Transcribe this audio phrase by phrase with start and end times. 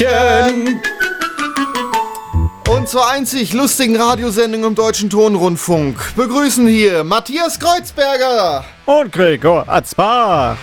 [0.00, 0.80] Quatschbrötchen.
[2.68, 10.56] Und zur einzig lustigen Radiosendung im Deutschen Tonrundfunk begrüßen hier Matthias Kreuzberger und Gregor Atzbar.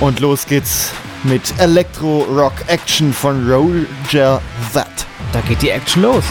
[0.00, 0.90] Und los geht's
[1.22, 4.40] mit Elektro-Rock-Action von Roger
[4.72, 5.06] That.
[5.32, 6.24] Da geht die Action los.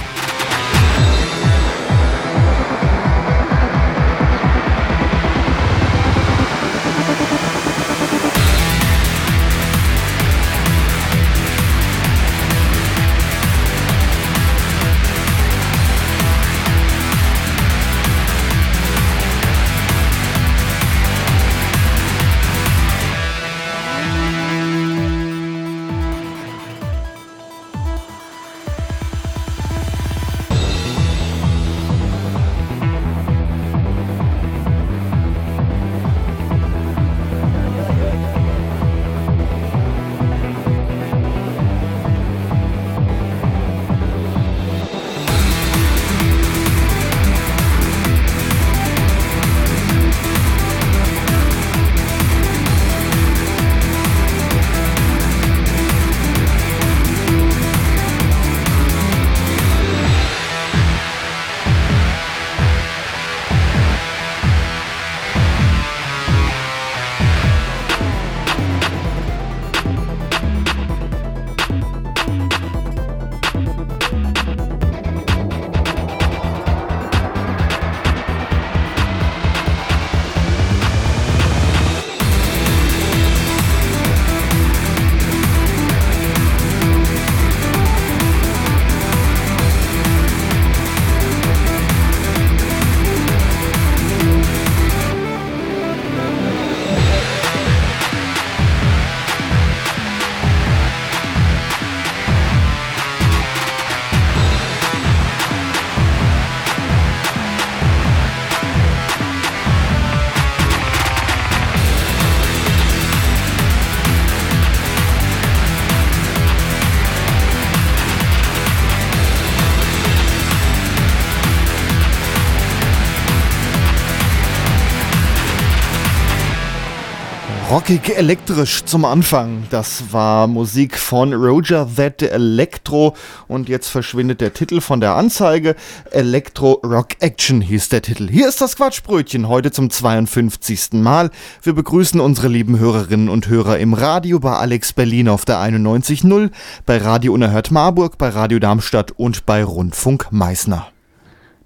[127.91, 129.63] Rockig elektrisch zum Anfang.
[129.69, 133.18] Das war Musik von Roger That Electro
[133.50, 135.75] und jetzt verschwindet der Titel von der Anzeige.
[136.12, 138.30] Electro Rock Action hieß der Titel.
[138.30, 140.94] Hier ist das Quatschbrötchen heute zum 52.
[140.94, 141.31] Mal.
[141.63, 146.51] Wir begrüßen unsere lieben Hörerinnen und Hörer im Radio bei Alex Berlin auf der 91.0,
[146.85, 150.88] bei Radio Unerhört Marburg, bei Radio Darmstadt und bei Rundfunk Meißner.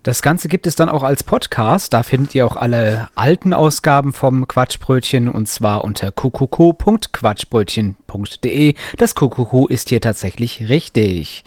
[0.05, 1.91] Das Ganze gibt es dann auch als Podcast.
[1.91, 8.75] Da findet ihr auch alle alten Ausgaben vom Quatschbrötchen und zwar unter kukuku.quatschbrötchen.de.
[8.97, 11.43] Das Kukuku ist hier tatsächlich richtig.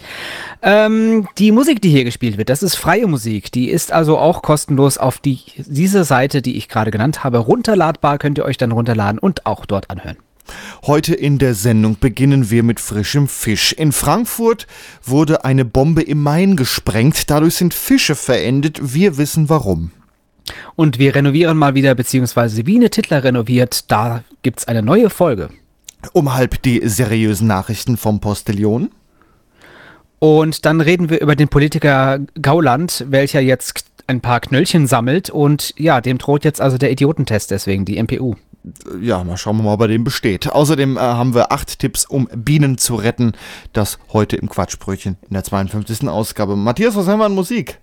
[0.60, 3.52] Ähm, die Musik, die hier gespielt wird, das ist freie Musik.
[3.52, 8.18] Die ist also auch kostenlos auf die, diese Seite, die ich gerade genannt habe, runterladbar.
[8.18, 10.16] Könnt ihr euch dann runterladen und auch dort anhören.
[10.86, 13.72] Heute in der Sendung beginnen wir mit frischem Fisch.
[13.72, 14.66] In Frankfurt
[15.04, 17.30] wurde eine Bombe im Main gesprengt.
[17.30, 18.94] Dadurch sind Fische verendet.
[18.94, 19.90] Wir wissen warum.
[20.76, 23.90] Und wir renovieren mal wieder, beziehungsweise Biene Tittler renoviert.
[23.90, 25.50] Da gibt es eine neue Folge.
[26.12, 28.90] Um halb die seriösen Nachrichten vom Postillon.
[30.20, 35.30] Und dann reden wir über den Politiker Gauland, welcher jetzt ein paar Knöllchen sammelt.
[35.30, 38.36] Und ja, dem droht jetzt also der Idiotentest, deswegen die MPU
[39.00, 40.50] ja, mal schauen wir mal, ob er dem besteht.
[40.50, 43.32] Außerdem äh, haben wir acht Tipps, um Bienen zu retten.
[43.72, 46.08] Das heute im Quatschbrötchen in der 52.
[46.08, 46.56] Ausgabe.
[46.56, 47.80] Matthias, was haben wir an Musik?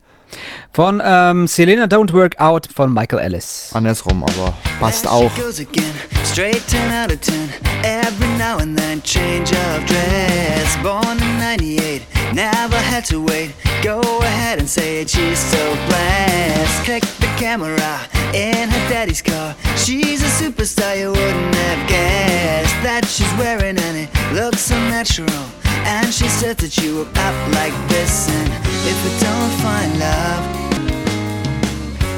[0.73, 3.69] Von ähm, Selena Don't Work Out von Michael Ellis.
[3.73, 5.31] Andersrum, aber passt auch.
[6.23, 7.49] Straight 10 out of 10.
[7.83, 10.75] Every now and then change of dress.
[10.83, 12.01] Born in 98,
[12.33, 13.51] never had to wait.
[13.81, 16.83] Go ahead and say it, she's so blessed.
[16.83, 18.01] Click the camera
[18.33, 19.55] in her daddy's car.
[19.77, 25.64] She's a superstar, you wouldn't have guessed that she's wearing and it looks so natural.
[25.85, 28.27] And she said that you were up like this.
[28.27, 28.49] And
[28.89, 30.43] if we don't find love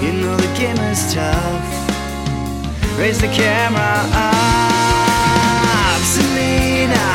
[0.02, 1.68] You know the game is tough.
[2.98, 6.00] Raise the camera up.
[6.16, 7.06] Selena,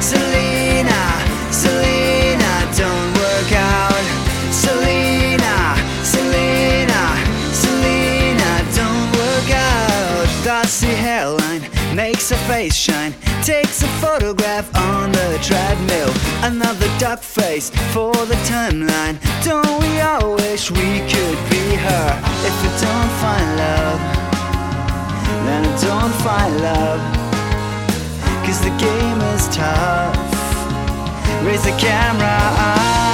[0.00, 1.00] Selena,
[1.50, 4.04] Selena Don't work out.
[4.52, 5.56] Selena,
[6.04, 7.02] Selena,
[7.56, 10.28] Selena Don't work out.
[10.44, 11.62] Glossy hairline
[11.96, 16.12] makes her face shine takes a photograph on the treadmill.
[16.44, 19.18] Another duck face for the timeline.
[19.42, 22.08] Don't we all wish we could be her?
[22.46, 24.00] If we don't find love,
[25.46, 27.00] then don't find love.
[28.46, 30.16] Cause the game is tough.
[31.44, 32.32] raise the camera.
[32.32, 33.11] Selena,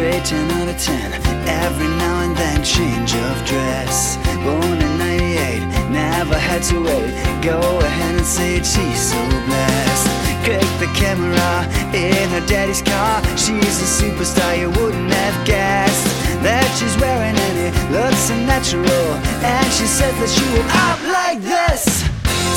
[0.00, 1.12] straight 10 out of 10.
[1.46, 4.16] Every now and then, change of dress.
[4.44, 5.60] Born in 98,
[5.90, 7.12] never had to wait.
[7.42, 10.08] Go ahead and say it, she's so blessed.
[10.46, 11.52] Click the camera
[11.92, 13.20] in her daddy's car.
[13.36, 16.08] She's a superstar, you wouldn't have guessed
[16.40, 19.08] that she's wearing any looks so natural.
[19.44, 21.84] And she says that she will out like this.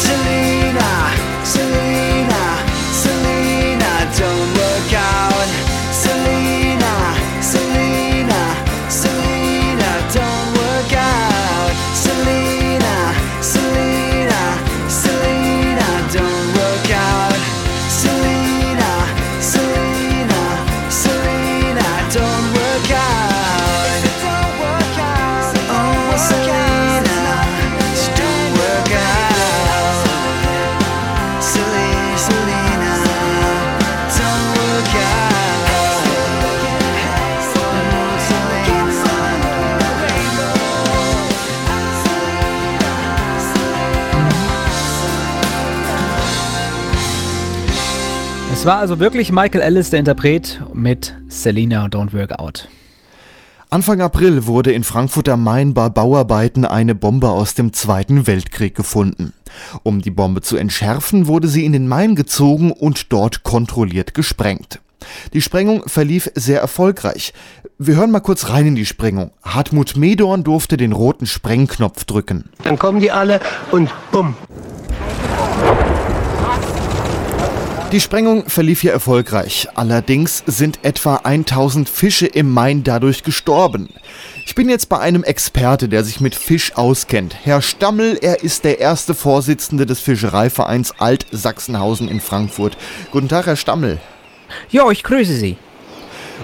[0.06, 0.92] Selena,
[1.44, 2.44] Selena,
[3.04, 5.63] Selena, don't work out.
[48.64, 52.70] Es war also wirklich Michael Ellis, der Interpret, mit Selena Don't Work Out.
[53.70, 58.74] Anfang April wurde in Frankfurt am Main bei Bauarbeiten eine Bombe aus dem Zweiten Weltkrieg
[58.74, 59.34] gefunden.
[59.84, 64.80] Um die Bombe zu entschärfen, wurde sie in den Main gezogen und dort kontrolliegt gesprengt.
[65.34, 67.34] Die Sprengung verlief sehr erfolgreich.
[67.78, 69.32] Wir hören mal kurz rein in die Sprengung.
[69.44, 72.50] Hartmut Medorn durfte den roten Sprengknopf drücken.
[72.64, 74.38] Dann kommen die alle und bumm.
[77.94, 79.68] Die Sprengung verlief hier erfolgreich.
[79.76, 83.88] Allerdings sind etwa 1000 Fische im Main dadurch gestorben.
[84.48, 87.36] Ich bin jetzt bei einem Experte, der sich mit Fisch auskennt.
[87.44, 92.78] Herr Stammel, er ist der erste Vorsitzende des Fischereivereins Alt-Sachsenhausen in Frankfurt.
[93.12, 94.00] Guten Tag, Herr Stammel.
[94.72, 95.58] Ja, ich grüße Sie.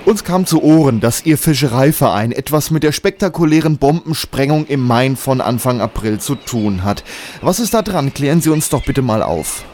[0.05, 5.41] Uns kam zu Ohren, dass Ihr Fischereiverein etwas mit der spektakulären Bombensprengung im Main von
[5.41, 7.03] Anfang April zu tun hat.
[7.41, 8.13] Was ist da dran?
[8.13, 9.65] Klären Sie uns doch bitte mal auf.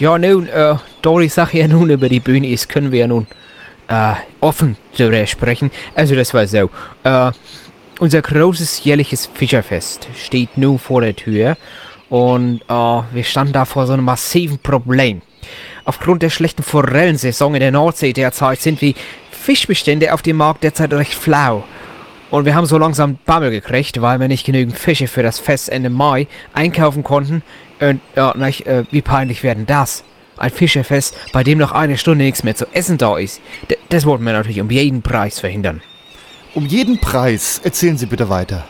[0.00, 3.06] Ja, nun, äh, da die Sache ja nun über die Bühne ist, können wir ja
[3.06, 3.26] nun
[3.86, 5.70] äh, offen darüber sprechen.
[5.94, 6.70] Also, das war so.
[7.04, 7.32] Äh,
[7.98, 11.58] unser großes jährliches Fischerfest steht nun vor der Tür
[12.08, 12.72] und äh,
[13.12, 15.20] wir standen da vor so einem massiven Problem.
[15.84, 18.94] Aufgrund der schlechten Forellensaison in der Nordsee derzeit sind die
[19.30, 21.64] Fischbestände auf dem Markt derzeit recht flau.
[22.30, 25.68] Und wir haben so langsam Bammel gekriegt, weil wir nicht genügend Fische für das Fest
[25.68, 27.42] Ende Mai einkaufen konnten.
[27.80, 30.04] Und ja, nicht, äh, wie peinlich werden das?
[30.36, 33.40] Ein Fischerfest, bei dem noch eine Stunde nichts mehr zu essen da ist.
[33.68, 35.82] D das wollten wir natürlich um jeden Preis verhindern.
[36.54, 37.60] Um jeden Preis.
[37.64, 38.64] Erzählen Sie bitte weiter.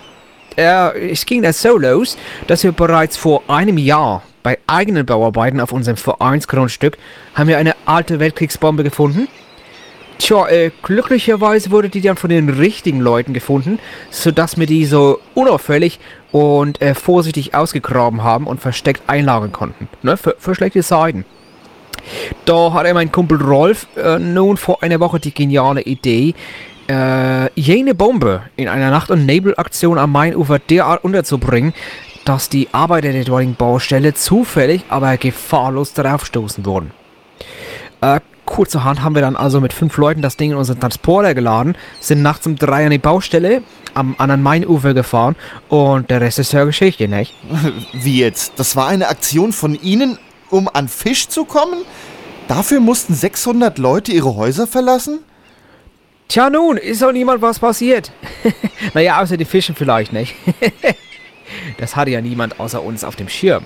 [0.57, 5.61] Äh, es ging das so los, dass wir bereits vor einem Jahr bei eigenen Bauarbeiten
[5.61, 6.97] auf unserem Vereinsgrundstück
[7.35, 9.29] haben wir eine alte Weltkriegsbombe gefunden.
[10.21, 13.79] Tja, äh, glücklicherweise wurde die dann von den richtigen Leuten gefunden,
[14.11, 15.99] sodass wir die so unauffällig
[16.31, 19.89] und äh, vorsichtig ausgegraben haben und versteckt einlagern konnten.
[20.03, 21.25] Ne, für, für schlechte Seiten.
[22.45, 26.35] Da hatte mein Kumpel Rolf äh, nun vor einer Woche die geniale Idee,
[26.87, 31.73] äh, jene Bombe in einer Nacht- und Nebelaktion am Mainufer derart unterzubringen,
[32.27, 36.91] dass die Arbeiter der dortigen Baustelle zufällig, aber gefahrlos darauf stoßen wurden.
[38.03, 38.21] Äh,
[38.51, 42.21] kurzerhand haben wir dann also mit fünf Leuten das Ding in unseren Transporter geladen, sind
[42.21, 43.63] nachts um drei an die Baustelle
[43.95, 45.37] am anderen Mainufer gefahren
[45.69, 47.33] und der Rest ist ja Geschichte, nicht?
[47.95, 48.55] Wie jetzt?
[48.57, 50.19] Das war eine Aktion von Ihnen,
[50.51, 51.83] um an Fisch zu kommen?
[52.49, 55.21] Dafür mussten 600 Leute ihre Häuser verlassen?
[56.29, 58.13] Tja nun, ist doch niemand was passiert.
[58.95, 60.35] naja, außer die Fischen vielleicht nicht.
[61.79, 63.65] das hatte ja niemand außer uns auf dem Schirm.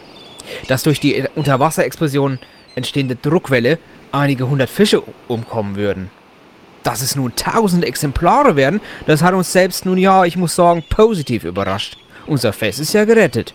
[0.68, 2.38] Dass durch die Unterwasserexplosion
[2.74, 3.78] entstehende Druckwelle
[4.12, 6.10] einige hundert Fische umkommen würden.
[6.82, 10.84] Dass es nun tausend Exemplare werden, das hat uns selbst nun ja, ich muss sagen,
[10.88, 11.96] positiv überrascht.
[12.26, 13.54] Unser Fest ist ja gerettet.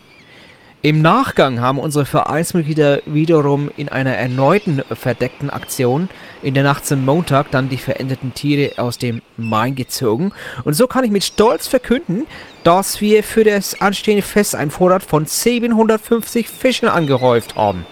[0.81, 6.07] Im Nachgang haben unsere Vereinsmitglieder wiederum in einer erneuten verdeckten Aktion
[6.41, 10.31] in der Nacht zum Montag dann die verendeten Tiere aus dem Main gezogen.
[10.63, 12.27] Und so kann ich mit Stolz verkünden,
[12.63, 17.85] dass wir für das anstehende Fest einen Vorrat von 750 Fischen angehäuft haben.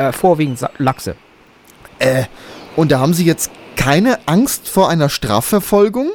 [0.00, 1.14] Äh, vorwiegend Lachse.
[1.98, 2.24] Äh,
[2.74, 6.12] und da haben Sie jetzt keine Angst vor einer Strafverfolgung?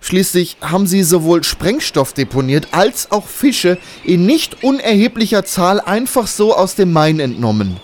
[0.00, 6.54] Schließlich haben sie sowohl Sprengstoff deponiert als auch Fische in nicht unerheblicher Zahl einfach so
[6.54, 7.78] aus dem Main entnommen.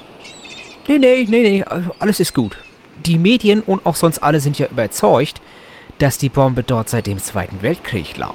[0.87, 1.65] Nee, nee, nee, nee,
[1.99, 2.57] alles ist gut.
[3.07, 5.41] Die Medien und auch sonst alle sind ja überzeugt,
[5.99, 8.35] dass die Bombe dort seit dem Zweiten Weltkrieg lag.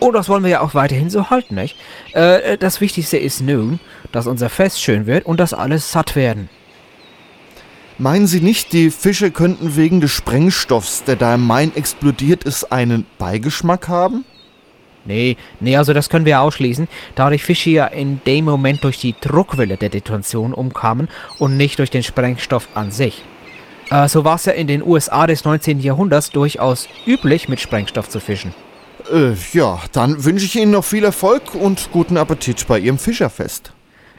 [0.00, 1.76] Und das wollen wir ja auch weiterhin so halten, nicht?
[2.14, 3.78] Äh, das Wichtigste ist nun,
[4.12, 6.48] dass unser Fest schön wird und dass alle satt werden.
[7.98, 12.72] Meinen Sie nicht, die Fische könnten wegen des Sprengstoffs, der da im Main explodiert ist,
[12.72, 14.24] einen Beigeschmack haben?
[15.04, 19.00] Nee, nee, also das können wir ausschließen, da die Fische ja in dem Moment durch
[19.00, 23.22] die Druckwelle der Detonation umkamen und nicht durch den Sprengstoff an sich.
[23.90, 25.80] Äh, so war es ja in den USA des 19.
[25.80, 28.54] Jahrhunderts durchaus üblich, mit Sprengstoff zu fischen.
[29.10, 33.72] Äh, ja, dann wünsche ich Ihnen noch viel Erfolg und guten Appetit bei Ihrem Fischerfest.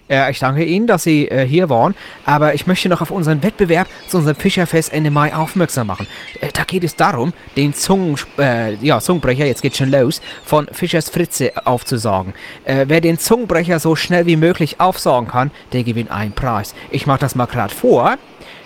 [0.09, 1.95] Äh, ich danke Ihnen, dass Sie äh, hier waren,
[2.25, 6.07] aber ich möchte noch auf unseren Wettbewerb zu unserem Fischerfest Ende Mai aufmerksam machen.
[6.41, 10.67] Äh, da geht es darum, den Zungen, äh, ja, Zungenbrecher, jetzt geht's schon los, von
[10.71, 12.33] Fischers Fritze aufzusagen.
[12.65, 16.75] Äh, wer den Zungenbrecher so schnell wie möglich aufsagen kann, der gewinnt einen Preis.
[16.89, 18.17] Ich mache das mal gerade vor.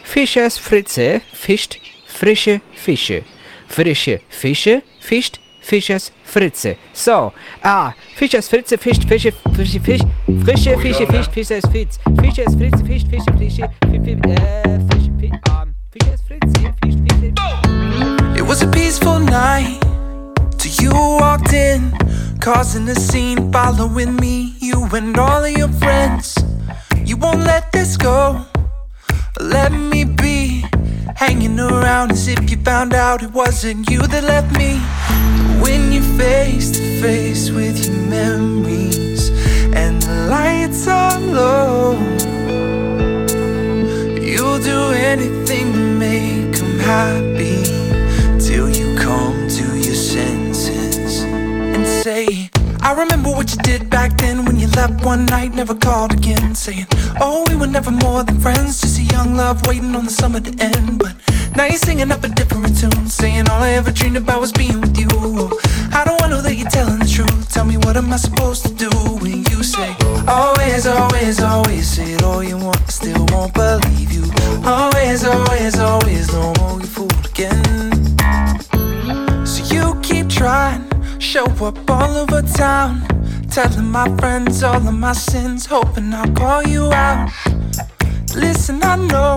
[0.03, 3.23] Fischers Fritze fischt frische Fische.
[3.67, 6.77] Frische Fische fischt Fischers Fritze.
[6.93, 10.01] So, ah, Fischers Fritze fischt Fische, Fische, Fisch,
[10.43, 11.99] frische Fische fischt Fischers Fritz.
[12.21, 17.33] Fischers Fritze fischt Fische, Fische, äh, Fisch, ähm, Fischers Fritze fischt Fische.
[18.37, 19.79] It was a peaceful night
[20.59, 21.91] till you walked in,
[22.39, 26.35] causing a scene, following me, you and all of your friends.
[27.03, 28.45] You won't let this go,
[29.39, 30.63] let me be.
[31.15, 34.79] Hanging around as if you found out it wasn't you that left me.
[35.61, 39.29] When you're face to face with your memories
[39.73, 41.93] and the lights are low,
[44.21, 47.63] you'll do anything to make them happy
[48.39, 52.34] till you come to your senses and say,
[52.85, 56.53] I remember what you did back then when you left one night, never called again.
[56.53, 56.85] Saying,
[57.19, 60.39] Oh, we were never more than friends, just a young love waiting on the summer
[60.39, 60.99] to end.
[60.99, 61.15] But
[61.55, 64.81] now you're singing up a different tune, saying all I ever dreamed about was being
[64.81, 65.09] with you.
[65.97, 67.51] I do I know that you're telling the truth?
[67.51, 69.95] Tell me what am I supposed to do when you say,
[70.27, 74.25] Always, always, always say it all you want, I still won't believe you.
[74.63, 77.95] Always, always, always, no more you fooled again.
[79.43, 83.05] So you keep trying Show up all over town,
[83.49, 87.31] telling my friends all of my sins, hoping I'll call you out.
[88.35, 89.35] Listen, I know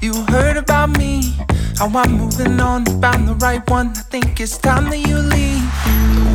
[0.00, 1.36] you heard about me,
[1.78, 3.88] how I'm moving on, found the right one.
[3.88, 5.62] I think it's time that you leave.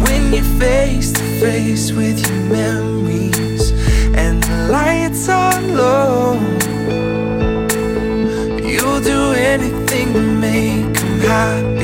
[0.06, 3.72] When you're face to face with your memories
[4.16, 6.34] and the lights are low,
[8.66, 11.77] you'll do anything to make them happy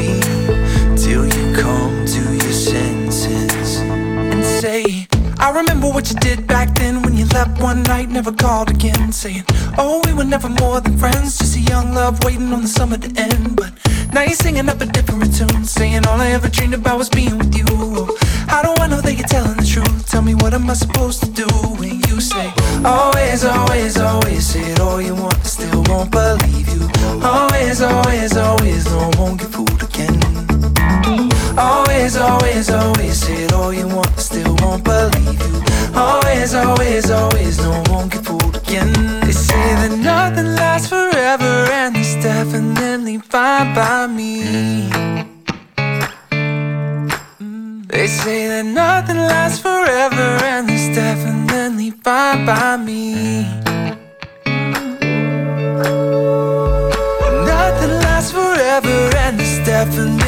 [4.64, 5.06] say,
[5.40, 9.12] I remember what you did back then when you left one night, never called again.
[9.12, 9.44] Saying,
[9.78, 12.98] Oh, we were never more than friends, just a young love waiting on the summer
[12.98, 13.58] to end.
[13.58, 13.72] But
[14.14, 17.38] now you're singing up a different tune, saying all I ever dreamed about was being
[17.38, 17.68] with you.
[18.48, 20.10] How do I know that you're telling the truth?
[20.10, 21.48] Tell me what am I supposed to do
[21.80, 22.48] when you say,
[22.86, 26.88] Always, always, always say it all you want, I still won't believe you.
[27.22, 29.73] Always, always, always, no, won't get fooled.
[31.58, 35.64] Always, always, always say all you want, still won't believe you.
[35.96, 38.92] Always, always, always, no one get fooled again.
[39.22, 44.90] They say that nothing lasts forever, and it's definitely fine by me.
[47.88, 53.44] They say that nothing lasts forever, and it's definitely fine by me.
[57.46, 60.23] Nothing lasts forever, and it's definitely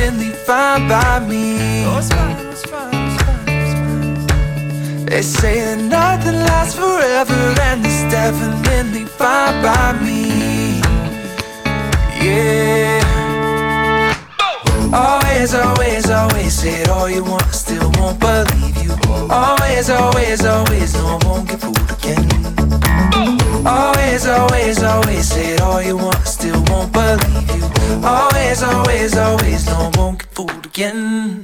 [0.46, 1.86] fine by me.
[1.86, 5.06] Oh, it's fine, it's fine, it's fine.
[5.06, 10.82] They say that nothing lasts forever, and it's definitely fine by me.
[12.22, 13.02] Yeah.
[14.94, 18.94] Always, always, always say it all you want, I still won't believe you.
[19.32, 23.45] Always, always, always, no, I won't get fooled again.
[23.66, 27.64] Always, always, always say it all you want, still won't believe you.
[28.04, 31.44] Always, always, always, no, won't get fooled again.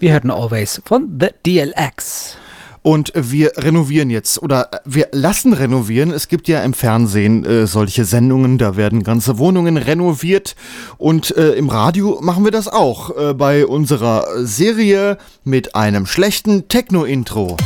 [0.00, 2.36] Wir hörten Always von The DLX.
[2.82, 6.10] Und wir renovieren jetzt oder wir lassen renovieren.
[6.10, 10.56] Es gibt ja im Fernsehen äh, solche Sendungen, da werden ganze Wohnungen renoviert.
[10.98, 16.66] Und äh, im Radio machen wir das auch äh, bei unserer Serie mit einem schlechten
[16.66, 17.58] Techno-Intro.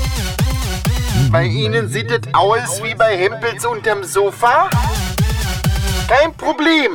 [1.35, 4.71] Bei Ihnen sieht es aus wie bei Hempels unterm Sofa?
[6.07, 6.93] Kein Problem.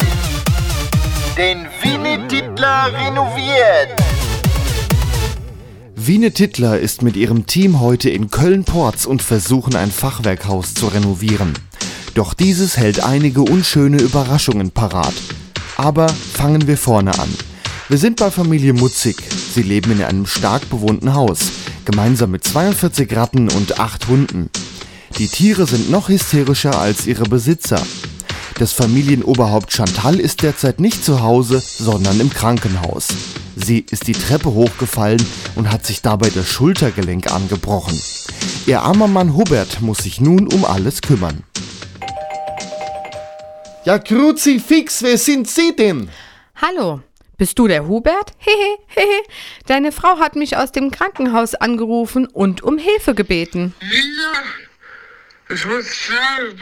[1.35, 4.01] Denn Winnie Titler renoviert.
[5.93, 11.51] Wiene Tittler ist mit ihrem Team heute in Köln-Porz und versuchen ein Fachwerkhaus zu renovieren.
[12.13, 15.15] Doch dieses hält einige unschöne Überraschungen parat.
[15.75, 17.35] Aber fangen wir vorne an.
[17.89, 19.17] Wir sind bei Familie Mutzig.
[19.53, 21.51] Sie leben in einem stark bewohnten Haus,
[21.89, 24.51] gemeinsam mit 42 Ratten und 8 Hunden.
[25.17, 27.81] Die Tiere sind noch hysterischer als ihre Besitzer.
[28.59, 33.07] Das Familienoberhaupt Chantal ist derzeit nicht zu Hause, sondern im Krankenhaus.
[33.55, 37.99] Sie ist die Treppe hochgefallen und hat sich dabei das Schultergelenk angebrochen.
[38.67, 41.43] Ihr armer Mann Hubert muss sich nun um alles kümmern.
[43.83, 46.09] Ja, Kruzifix, wer sind Sie denn?
[46.55, 47.01] Hallo,
[47.39, 48.33] bist du der Hubert?
[48.37, 49.21] Hehe, hehe.
[49.65, 53.73] Deine Frau hat mich aus dem Krankenhaus angerufen und um Hilfe gebeten.
[53.81, 56.59] Ja, ich muss um.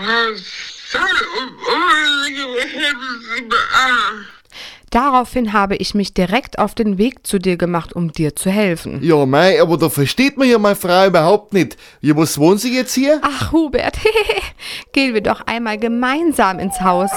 [4.90, 9.04] Daraufhin habe ich mich direkt auf den Weg zu dir gemacht, um dir zu helfen.
[9.04, 11.76] Ja, mei, aber da versteht man ja meine Frau überhaupt nicht.
[12.00, 13.20] Ja, was wohnen Sie jetzt hier?
[13.22, 14.42] Ach, Hubert, hehe,
[14.94, 17.12] gehen wir doch einmal gemeinsam ins Haus.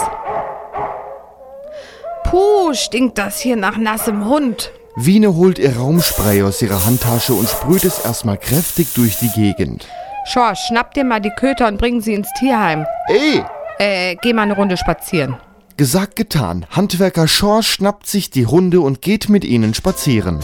[2.25, 4.73] Puh, stinkt das hier nach nassem Hund.
[4.97, 9.87] Wiene holt ihr Raumspray aus ihrer Handtasche und sprüht es erstmal kräftig durch die Gegend.
[10.27, 12.87] Schorsch, schnapp dir mal die Köter und bring sie ins Tierheim.
[13.09, 13.43] Ey,
[13.79, 15.37] Äh, geh mal eine Runde spazieren.
[15.79, 16.67] Gesagt, getan.
[16.71, 20.41] Handwerker Schorsch schnappt sich die Hunde und geht mit ihnen spazieren.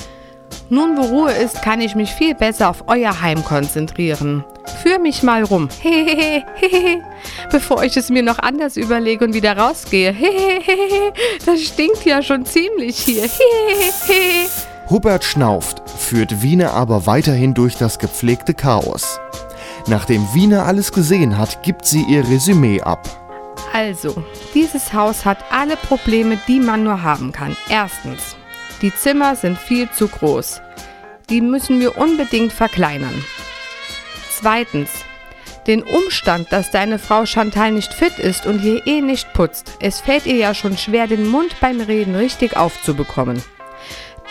[0.69, 4.45] Nun, wo Ruhe ist, kann ich mich viel besser auf euer Heim konzentrieren.
[4.83, 5.69] Führ mich mal rum.
[5.81, 7.03] Hehehe, hehehe.
[7.53, 10.13] Bevor ich es mir noch anders überlege und wieder rausgehe.
[10.13, 11.13] Hehehe,
[11.47, 13.23] das stinkt ja schon ziemlich hier.
[13.23, 14.49] Hehehe.
[14.91, 19.21] Hubert schnauft, führt Wiene aber weiterhin durch das gepflegte Chaos.
[19.89, 23.09] Nachdem Wiene alles gesehen hat, gibt sie ihr Resümee ab.
[23.73, 24.15] Also,
[24.55, 27.57] dieses Haus hat alle Probleme, die man nur haben kann.
[27.69, 28.37] Erstens,
[28.83, 30.61] die Zimmer sind viel zu groß.
[31.31, 33.25] Die müssen wir unbedingt verkleinern.
[34.31, 34.91] Zweitens,
[35.67, 39.73] den Umstand, dass deine Frau Chantal nicht fit ist und hier eh nicht putzt.
[39.81, 43.43] Es fällt ihr ja schon schwer, den Mund beim Reden richtig aufzubekommen.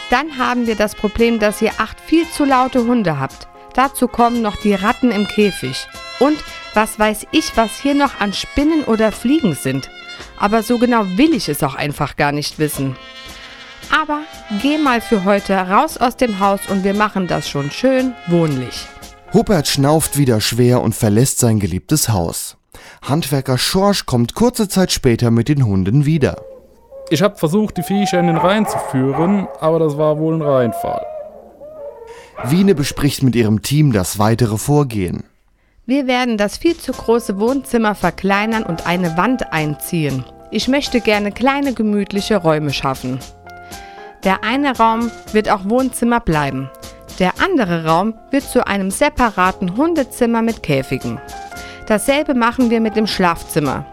[0.09, 3.47] Dann haben wir das Problem, dass ihr acht viel zu laute Hunde habt.
[3.73, 5.87] Dazu kommen noch die Ratten im Käfig.
[6.19, 6.37] Und
[6.73, 9.89] was weiß ich, was hier noch an Spinnen oder Fliegen sind.
[10.37, 12.95] Aber so genau will ich es auch einfach gar nicht wissen.
[13.91, 14.21] Aber
[14.61, 18.87] geh mal für heute raus aus dem Haus und wir machen das schon schön wohnlich.
[19.33, 22.57] Hubert schnauft wieder schwer und verlässt sein geliebtes Haus.
[23.01, 26.41] Handwerker Schorsch kommt kurze Zeit später mit den Hunden wieder.
[27.09, 30.41] Ich habe versucht, die Viecher in den Rhein zu führen, aber das war wohl ein
[30.41, 31.05] Reinfall.
[32.45, 35.23] Wiene bespricht mit ihrem Team das weitere Vorgehen.
[35.85, 40.25] Wir werden das viel zu große Wohnzimmer verkleinern und eine Wand einziehen.
[40.49, 43.19] Ich möchte gerne kleine gemütliche Räume schaffen.
[44.25, 46.69] Der eine Raum wird auch Wohnzimmer bleiben.
[47.19, 51.19] Der andere Raum wird zu einem separaten Hundezimmer mit Käfigen.
[51.87, 53.85] Dasselbe machen wir mit dem Schlafzimmer.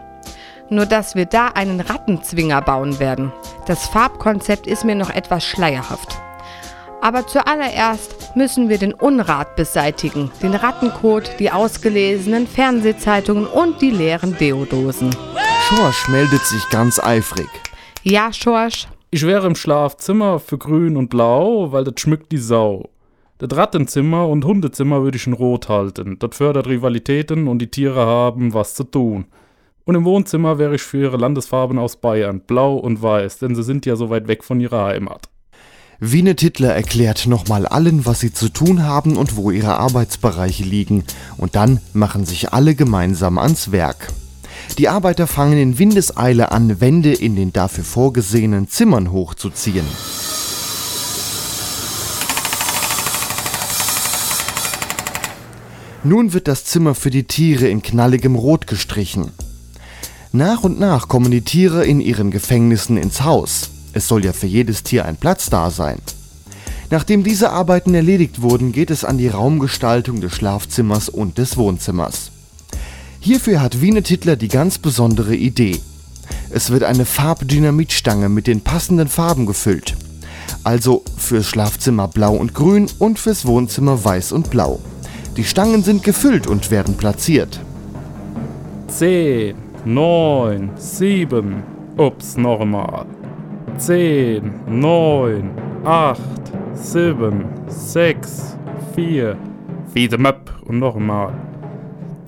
[0.69, 3.31] Nur dass wir da einen Rattenzwinger bauen werden.
[3.67, 6.17] Das Farbkonzept ist mir noch etwas schleierhaft.
[7.01, 10.31] Aber zuallererst müssen wir den Unrat beseitigen.
[10.41, 15.15] Den Rattenkot, die ausgelesenen Fernsehzeitungen und die leeren Deodosen.
[15.67, 17.47] Schorsch meldet sich ganz eifrig.
[18.03, 22.89] Ja, Schorsch, Ich wäre im Schlafzimmer für grün und blau, weil das schmückt die Sau.
[23.37, 26.17] Das Rattenzimmer und Hundezimmer würde ich in Rot halten.
[26.17, 29.25] Das fördert Rivalitäten und die Tiere haben was zu tun.
[29.85, 33.61] Und im Wohnzimmer wäre ich für ihre Landesfarben aus Bayern, blau und weiß, denn sie
[33.61, 35.29] sind ja so weit weg von ihrer Heimat.
[35.99, 41.03] Wiene Tittler erklärt nochmal allen, was sie zu tun haben und wo ihre Arbeitsbereiche liegen.
[41.37, 44.07] Und dann machen sich alle gemeinsam ans Werk.
[44.77, 49.85] Die Arbeiter fangen in Windeseile an, Wände in den dafür vorgesehenen Zimmern hochzuziehen.
[56.05, 59.31] Nun wird das Zimmer für die Tiere in knalligem Rot gestrichen.
[60.33, 63.69] Nach und nach kommen die Tiere in ihren Gefängnissen ins Haus.
[63.93, 65.99] Es soll ja für jedes Tier ein Platz da sein.
[66.89, 72.32] Nachdem diese Arbeiten erledigt wurden, geht es an die Raumgestaltung des Schlafzimmers und des Wohnzimmers.
[73.25, 75.79] Hierfür hat Wiene Tittler die ganz besondere Idee.
[76.49, 79.95] Es wird eine Farbdynamitstange mit den passenden Farben gefüllt.
[80.65, 84.81] Also fürs Schlafzimmer blau und grün und fürs Wohnzimmer weiß und blau.
[85.37, 87.61] Die Stangen sind gefüllt und werden platziert.
[88.89, 89.55] 10,
[89.85, 91.63] 9, 7.
[91.95, 93.05] Ups, nochmal.
[93.77, 95.49] 10, 9,
[95.85, 96.19] 8,
[96.73, 98.57] 7, 6,
[98.93, 99.37] 4.
[99.93, 101.31] Wieder Möp und nochmal.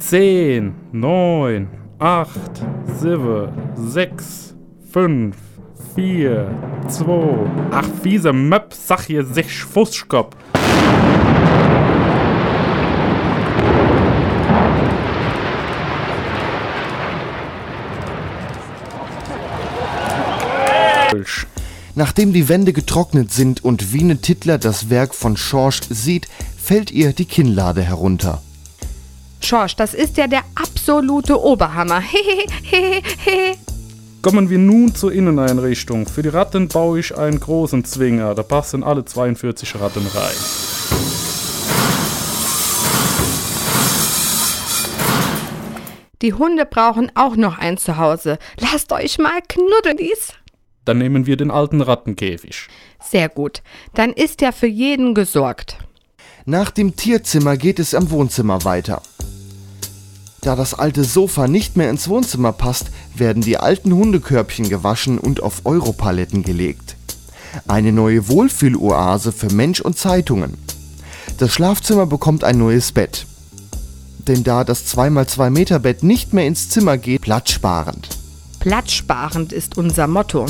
[0.07, 2.31] 10, 9, 8,
[3.01, 4.55] 7, 6,
[4.91, 5.35] 5,
[5.95, 6.47] 4,
[6.87, 7.49] 2.
[7.71, 10.35] Ach, fiese Möp, sag hier sich Fußskop.
[21.95, 26.27] Nachdem die Wände getrocknet sind und Wiene Tittler das Werk von Schorsch sieht,
[26.61, 28.43] fällt ihr die Kinnlade herunter.
[29.45, 32.01] Schorsch, das ist ja der absolute Oberhammer.
[32.01, 33.01] Hehehehe.
[34.23, 36.07] Kommen wir nun zur Inneneinrichtung.
[36.07, 38.33] Für die Ratten baue ich einen großen Zwinger.
[38.33, 40.33] Da passen alle 42 Ratten rein.
[46.23, 48.39] Die Hunde brauchen auch noch ein Zuhause.
[48.57, 50.33] Lasst euch mal knuddeln, dies.
[50.85, 52.67] Dann nehmen wir den alten Rattenkäfig.
[52.99, 53.61] Sehr gut.
[53.93, 55.77] Dann ist ja für jeden gesorgt.
[56.45, 59.03] Nach dem Tierzimmer geht es am Wohnzimmer weiter.
[60.45, 65.41] Da das alte Sofa nicht mehr ins Wohnzimmer passt, werden die alten Hundekörbchen gewaschen und
[65.41, 66.97] auf Europaletten gelegt.
[67.67, 70.53] Eine neue Wohlfühloase für Mensch und Zeitungen.
[71.39, 73.25] Das Schlafzimmer bekommt ein neues Bett.
[74.19, 78.09] Denn da das 2x2 Meter Bett nicht mehr ins Zimmer geht, platzsparend.
[78.59, 80.45] Platzsparend ist unser Motto,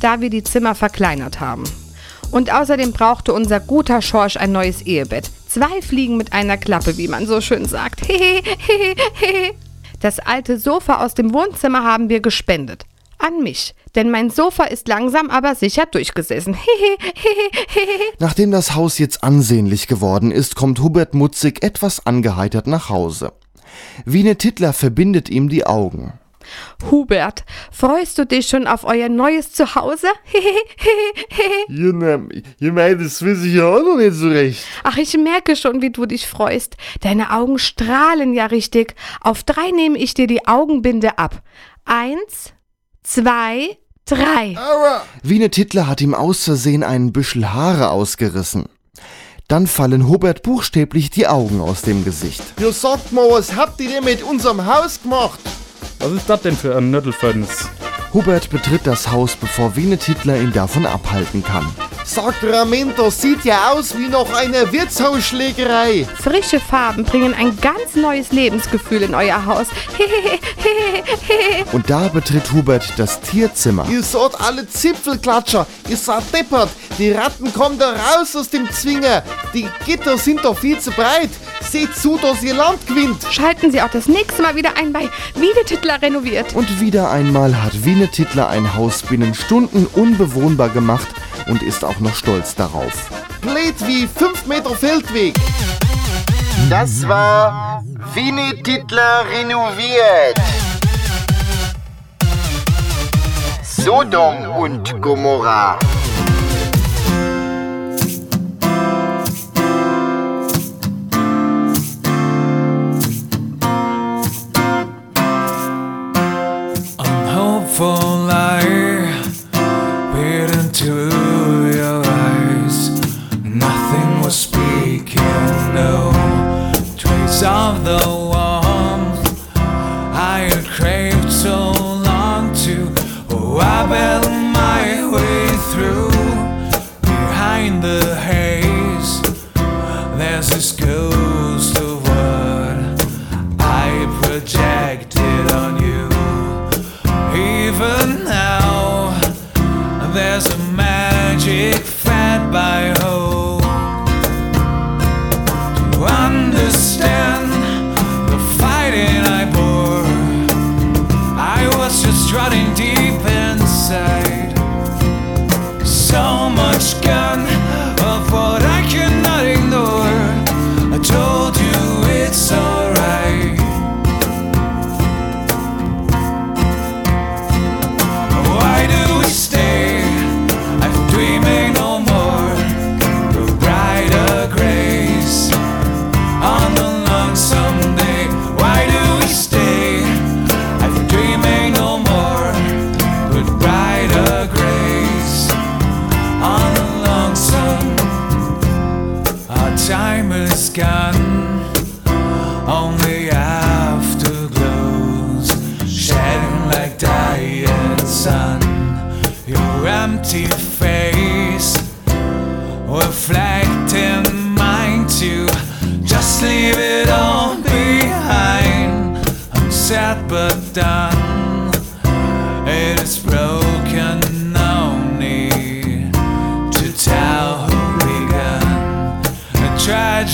[0.00, 1.64] da wir die Zimmer verkleinert haben.
[2.30, 5.30] Und außerdem brauchte unser guter Schorsch ein neues Ehebett.
[5.54, 8.00] Zwei Fliegen mit einer Klappe, wie man so schön sagt.
[10.00, 12.84] Das alte Sofa aus dem Wohnzimmer haben wir gespendet.
[13.16, 13.74] An mich.
[13.94, 16.58] Denn mein Sofa ist langsam aber sicher durchgesessen.
[18.18, 23.32] Nachdem das Haus jetzt ansehnlich geworden ist, kommt Hubert Mutzig etwas angeheitert nach Hause.
[24.04, 26.12] Wiene Tittler verbindet ihm die Augen.
[26.90, 30.08] Hubert, freust du dich schon auf euer neues Zuhause?
[31.68, 32.20] Ja, na,
[32.60, 34.64] ich meine, das weiß ich ja auch noch nicht so recht.
[34.82, 36.76] Ach, ich merke schon, wie du dich freust.
[37.00, 38.94] Deine Augen strahlen ja richtig.
[39.20, 41.42] Auf drei nehme ich dir die Augenbinde ab.
[41.84, 42.52] Eins,
[43.02, 44.56] zwei, drei.
[45.22, 48.66] Wiene Tittler hat ihm aus Versehen einen Büschel Haare ausgerissen.
[49.48, 52.42] Dann fallen Hubert buchstäblich die Augen aus dem Gesicht.
[52.58, 55.38] Ja, sagt mal, was habt ihr denn mit unserem Haus gemacht?
[55.98, 57.68] Was ist das denn für ein Nöttelföns?
[58.14, 61.66] Hubert betritt das Haus, bevor Wiene Tittler ihn davon abhalten kann.
[62.04, 66.06] Sacramento sieht ja aus wie nach einer Wirtshausschlägerei.
[66.22, 69.66] Frische Farben bringen ein ganz neues Lebensgefühl in euer Haus.
[71.72, 73.88] Und da betritt Hubert das Tierzimmer.
[73.90, 75.66] Ihr seid alle Zipfelklatscher.
[75.88, 76.68] Ihr seid deppert.
[76.98, 79.24] Die Ratten kommen da raus aus dem Zwinger.
[79.52, 81.30] Die Gitter sind doch viel zu breit.
[81.62, 83.24] Seht zu, dass ihr Land gewinnt.
[83.30, 86.54] Schalten Sie auch das nächste Mal wieder ein bei Wiedetitler renoviert.
[86.54, 91.08] Und wieder einmal hat Wiene Tittler ein Haus binnen Stunden unbewohnbar gemacht
[91.46, 93.08] und ist auch noch stolz darauf.
[93.40, 95.34] Blöd wie 5 Meter Feldweg.
[96.68, 100.38] Das war Winnie Titler renoviert.
[103.62, 105.78] Sodom und Gomorra.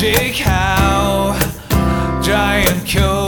[0.01, 1.39] magic how
[2.23, 3.20] giant cure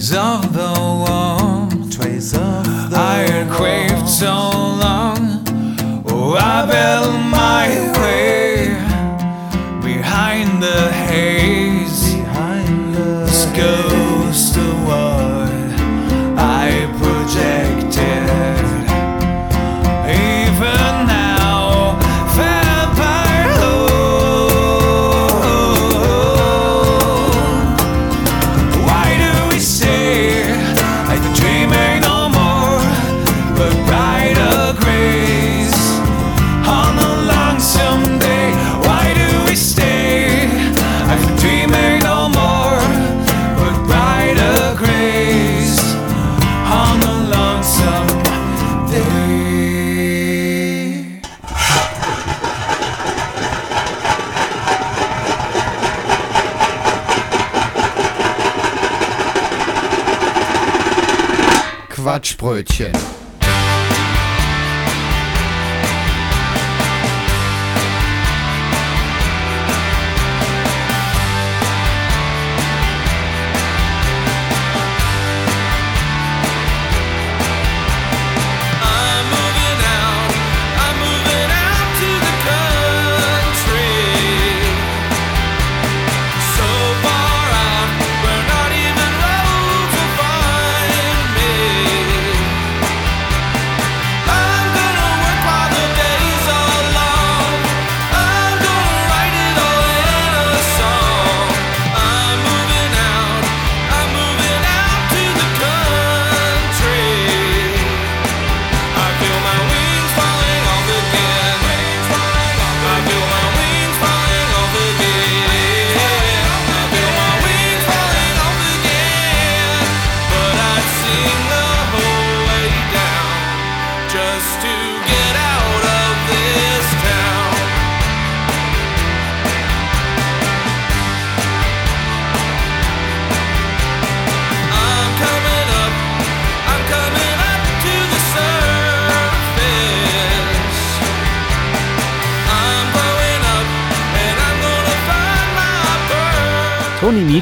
[0.00, 1.94] trace of the warmth.
[1.94, 4.32] Trace of the I had craved so
[4.80, 5.44] long.
[6.08, 7.68] Oh, I built my
[8.00, 8.68] way
[9.82, 10.89] behind the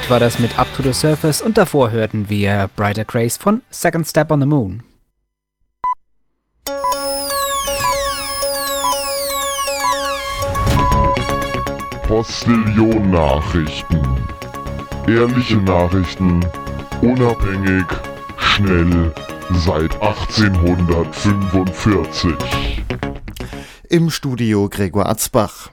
[0.09, 3.61] Lied war das mit Up to the Surface und davor hörten wir Brighter Grace von
[3.69, 4.83] Second Step on the Moon.
[12.07, 14.01] Postillion-Nachrichten.
[15.07, 16.41] Ehrliche Nachrichten,
[17.03, 17.85] unabhängig,
[18.39, 19.13] schnell,
[19.57, 22.35] seit 1845.
[23.91, 25.69] Im Studio Gregor Atzbach.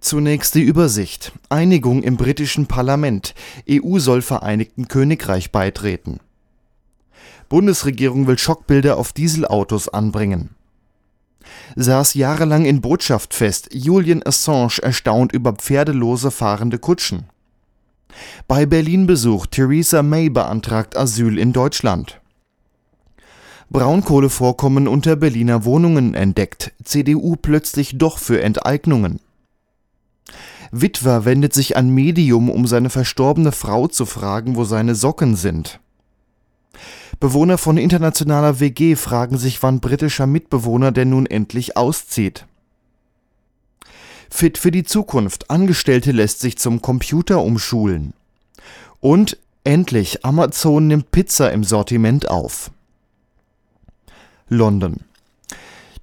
[0.00, 1.32] Zunächst die Übersicht.
[1.50, 3.34] Einigung im britischen Parlament.
[3.68, 6.20] EU soll Vereinigten Königreich beitreten.
[7.50, 10.50] Bundesregierung will Schockbilder auf Dieselautos anbringen.
[11.76, 13.68] Saß jahrelang in Botschaft fest.
[13.72, 17.24] Julian Assange erstaunt über pferdelose fahrende Kutschen.
[18.48, 22.20] Bei Berlin-Besuch Theresa May beantragt Asyl in Deutschland.
[23.68, 26.72] Braunkohlevorkommen unter Berliner Wohnungen entdeckt.
[26.82, 29.20] CDU plötzlich doch für Enteignungen.
[30.72, 35.80] Witwer wendet sich an Medium, um seine verstorbene Frau zu fragen, wo seine Socken sind.
[37.18, 42.46] Bewohner von internationaler WG fragen sich, wann britischer Mitbewohner denn nun endlich auszieht.
[44.30, 45.50] Fit für die Zukunft.
[45.50, 48.14] Angestellte lässt sich zum Computer umschulen.
[49.00, 52.70] Und endlich, Amazon nimmt Pizza im Sortiment auf.
[54.48, 55.00] London.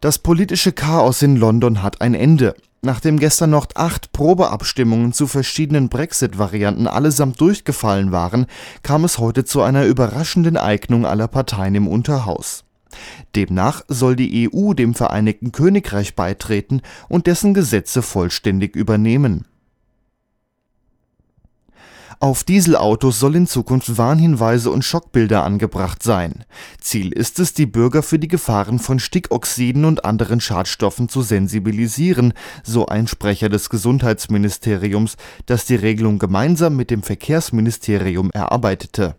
[0.02, 2.56] Das politische Chaos in London hat ein Ende.
[2.88, 8.46] Nachdem gestern noch acht Probeabstimmungen zu verschiedenen Brexit-Varianten allesamt durchgefallen waren,
[8.82, 12.64] kam es heute zu einer überraschenden Eignung aller Parteien im Unterhaus.
[13.36, 19.44] Demnach soll die EU dem Vereinigten Königreich beitreten und dessen Gesetze vollständig übernehmen.
[22.20, 26.46] Auf Dieselautos soll in Zukunft Warnhinweise und Schockbilder angebracht sein.
[26.82, 32.34] Ziel ist es, die Bürger für die Gefahren von Stickoxiden und anderen Schadstoffen zu sensibilisieren,
[32.64, 39.16] so ein Sprecher des Gesundheitsministeriums, das die Regelung gemeinsam mit dem Verkehrsministerium erarbeitete.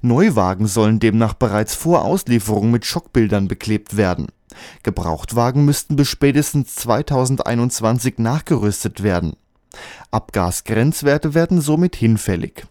[0.00, 4.28] Neuwagen sollen demnach bereits vor Auslieferung mit Schockbildern beklebt werden.
[4.82, 9.36] Gebrauchtwagen müssten bis spätestens 2021 nachgerüstet werden.
[10.10, 12.66] Abgasgrenzwerte werden somit hinfällig.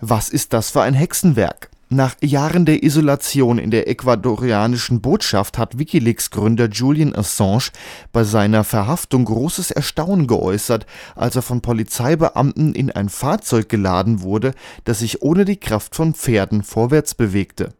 [0.00, 1.70] Was ist das für ein Hexenwerk?
[1.92, 7.72] Nach Jahren der Isolation in der ecuadorianischen Botschaft hat Wikileaks-Gründer Julian Assange
[8.12, 14.54] bei seiner Verhaftung großes Erstaunen geäußert, als er von Polizeibeamten in ein Fahrzeug geladen wurde,
[14.84, 17.74] das sich ohne die Kraft von Pferden vorwärts bewegte.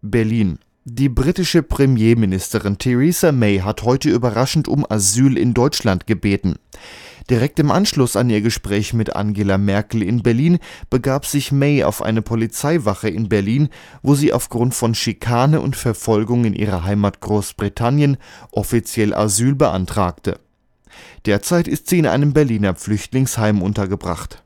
[0.00, 6.56] Berlin die britische Premierministerin Theresa May hat heute überraschend um Asyl in Deutschland gebeten.
[7.28, 12.00] Direkt im Anschluss an ihr Gespräch mit Angela Merkel in Berlin begab sich May auf
[12.00, 13.68] eine Polizeiwache in Berlin,
[14.02, 18.16] wo sie aufgrund von Schikane und Verfolgung in ihrer Heimat Großbritannien
[18.50, 20.40] offiziell Asyl beantragte.
[21.26, 24.42] Derzeit ist sie in einem Berliner Flüchtlingsheim untergebracht.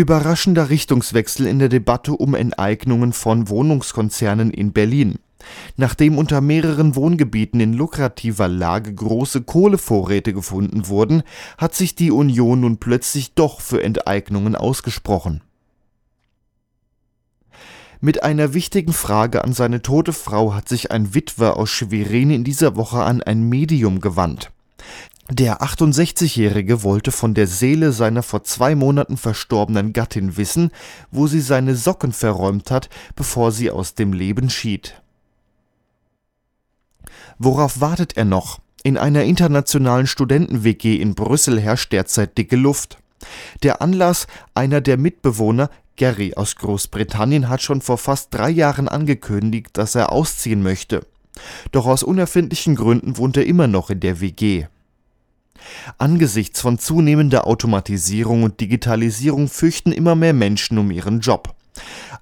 [0.00, 5.18] Überraschender Richtungswechsel in der Debatte um Enteignungen von Wohnungskonzernen in Berlin.
[5.76, 11.22] Nachdem unter mehreren Wohngebieten in lukrativer Lage große Kohlevorräte gefunden wurden,
[11.58, 15.42] hat sich die Union nun plötzlich doch für Enteignungen ausgesprochen.
[18.00, 22.42] Mit einer wichtigen Frage an seine tote Frau hat sich ein Witwer aus Schwerin in
[22.42, 24.50] dieser Woche an ein Medium gewandt.
[25.32, 30.72] Der 68-Jährige wollte von der Seele seiner vor zwei Monaten verstorbenen Gattin wissen,
[31.12, 35.00] wo sie seine Socken verräumt hat, bevor sie aus dem Leben schied.
[37.38, 38.58] Worauf wartet er noch?
[38.82, 42.98] In einer internationalen Studenten-WG in Brüssel herrscht derzeit dicke Luft.
[43.62, 49.68] Der Anlass, einer der Mitbewohner, Gary aus Großbritannien, hat schon vor fast drei Jahren angekündigt,
[49.74, 51.06] dass er ausziehen möchte.
[51.70, 54.66] Doch aus unerfindlichen Gründen wohnt er immer noch in der WG.
[55.98, 61.54] Angesichts von zunehmender Automatisierung und Digitalisierung fürchten immer mehr Menschen um ihren Job.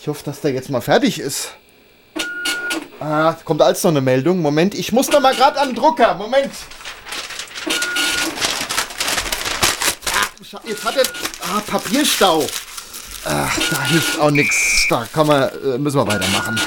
[0.00, 1.56] Ich hoffe, dass der jetzt mal fertig ist.
[3.00, 4.42] Ah, kommt als noch eine Meldung.
[4.42, 6.14] Moment, ich muss noch mal gerade an den Drucker.
[6.14, 6.52] Moment.
[10.52, 11.04] Ah, jetzt hat er...
[11.40, 12.46] Ah, Papierstau.
[13.24, 14.86] Ach, da hilft auch nichts.
[14.90, 16.60] Da kann man, äh, müssen wir weitermachen.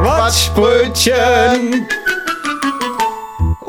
[0.00, 1.88] Quatschbrötchen!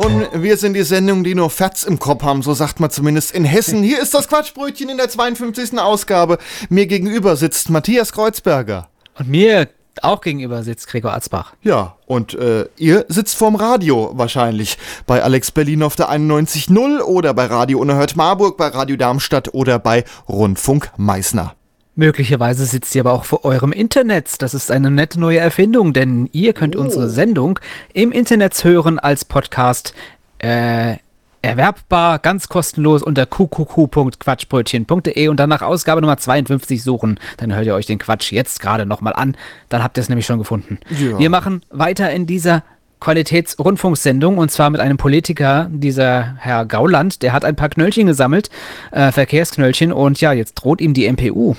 [0.06, 3.32] Und wir sind die Sendung, die nur Ferz im Kopf haben, so sagt man zumindest
[3.32, 3.82] in Hessen.
[3.82, 5.80] Hier ist das Quatschbrötchen in der 52.
[5.80, 6.38] Ausgabe.
[6.70, 8.88] Mir gegenüber sitzt Matthias Kreuzberger.
[9.18, 9.68] Und mir
[10.03, 11.53] auch gegenüber sitzt Gregor Atzbach.
[11.64, 14.78] Ja, und äh, ihr sitzt vorm Radio wahrscheinlich.
[15.08, 19.80] Bei Alex Berlin auf der 91.0 oder bei Radio Unerhört Marburg, bei Radio Darmstadt oder
[19.80, 21.56] bei Rundfunk Meißner.
[21.97, 24.41] Möglicherweise sitzt ihr aber auch vor eurem Internet.
[24.41, 27.57] Das ist eine nette neue Erfindung, denn ihr könnt unsere Sendung
[27.93, 29.93] im Internet hören als Podcast.
[30.39, 30.97] Äh,
[31.41, 37.17] erwerbbar, ganz kostenlos unter qqq.quatschbrötchen.de und dann nach Ausgabe Nummer 52 suchen.
[37.37, 39.37] Dann hört ihr euch den Quatsch jetzt gerade nochmal an.
[39.69, 40.79] Dann habt ihr es nämlich schon gefunden.
[40.89, 41.17] Ja.
[41.17, 42.63] Wir machen weiter in dieser
[42.99, 48.49] Qualitätsrundfunksendung und zwar mit einem Politiker, dieser Herr Gauland, der hat ein paar Knöllchen gesammelt,
[48.91, 51.55] äh, Verkehrsknöllchen und ja, jetzt droht ihm die MPU.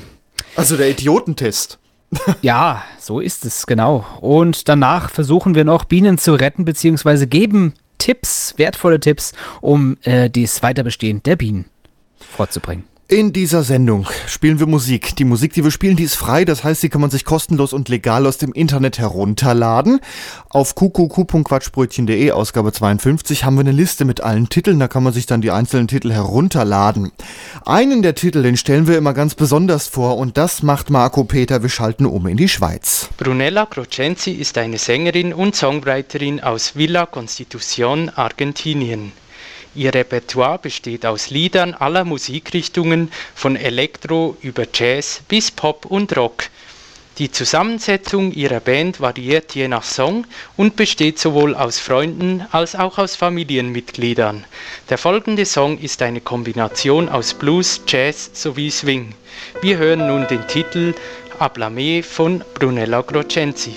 [0.57, 1.79] Also der Idiotentest.
[2.41, 4.07] Ja, so ist es, genau.
[4.21, 10.31] Und danach versuchen wir noch Bienen zu retten, beziehungsweise geben Tipps, wertvolle Tipps, um äh,
[10.31, 11.67] das Weiterbestehen der Bienen
[12.19, 12.85] vorzubringen.
[13.09, 15.15] In dieser Sendung spielen wir Musik.
[15.15, 16.45] Die Musik, die wir spielen, die ist frei.
[16.45, 20.01] Das heißt, die kann man sich kostenlos und legal aus dem Internet herunterladen.
[20.49, 24.81] Auf qqq.quatschbrötchen.de, Ausgabe 52, haben wir eine Liste mit allen Titeln.
[24.81, 27.13] Da kann man sich dann die einzelnen Titel herunterladen.
[27.65, 31.63] Einen der Titel, den stellen wir immer ganz besonders vor und das macht Marco Peter.
[31.63, 33.09] Wir schalten um in die Schweiz.
[33.19, 39.13] Brunella Crocenzi ist eine Sängerin und Songwriterin aus Villa Constitución, Argentinien.
[39.77, 46.45] Ihr Repertoire besteht aus Liedern aller Musikrichtungen, von Elektro über Jazz bis Pop und Rock.
[47.19, 52.97] Die Zusammensetzung ihrer Band variiert je nach Song und besteht sowohl aus Freunden als auch
[52.97, 54.45] aus Familienmitgliedern.
[54.89, 59.15] Der folgende Song ist eine Kombination aus Blues, Jazz sowie Swing.
[59.61, 60.95] Wir hören nun den Titel
[61.39, 63.77] Ablame von Brunella Crocenzi.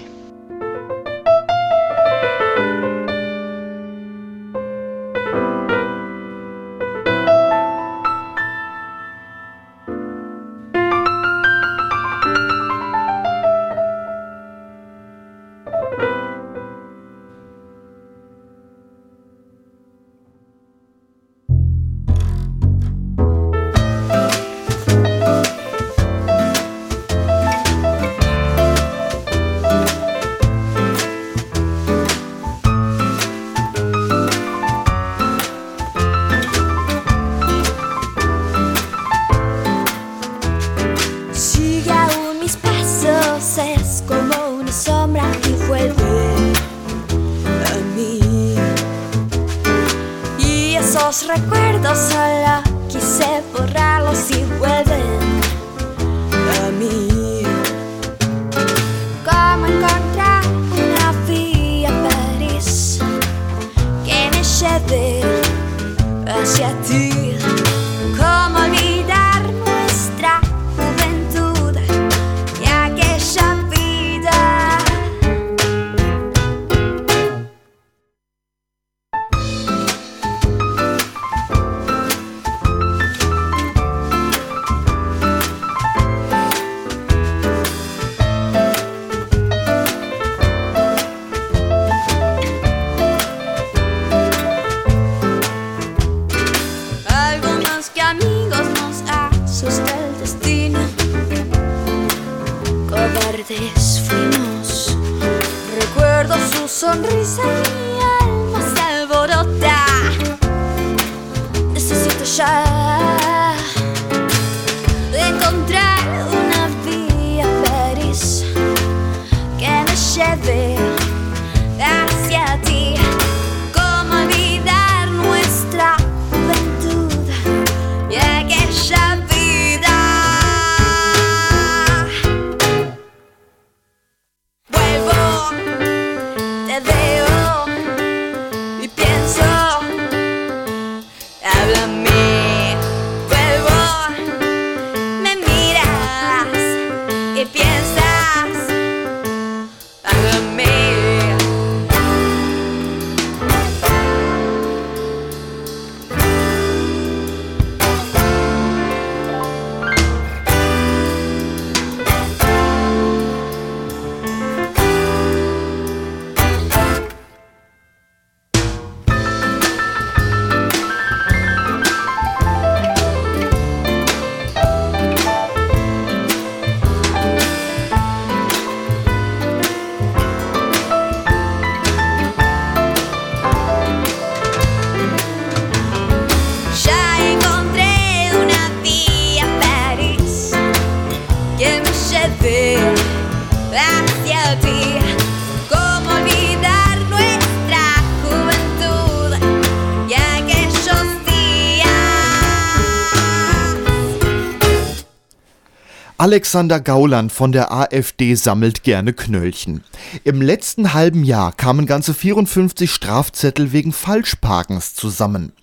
[206.30, 209.84] Alexander Gauland von der AfD sammelt gerne Knöllchen.
[210.24, 215.54] Im letzten halben Jahr kamen ganze 54 Strafzettel wegen Falschparkens zusammen.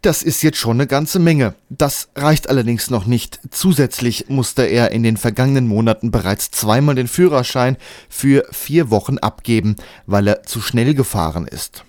[0.00, 1.56] Das ist jetzt schon eine ganze Menge.
[1.68, 3.38] Das reicht allerdings noch nicht.
[3.50, 7.76] Zusätzlich musste er in den vergangenen Monaten bereits zweimal den Führerschein
[8.08, 11.84] für vier Wochen abgeben, weil er zu schnell gefahren ist.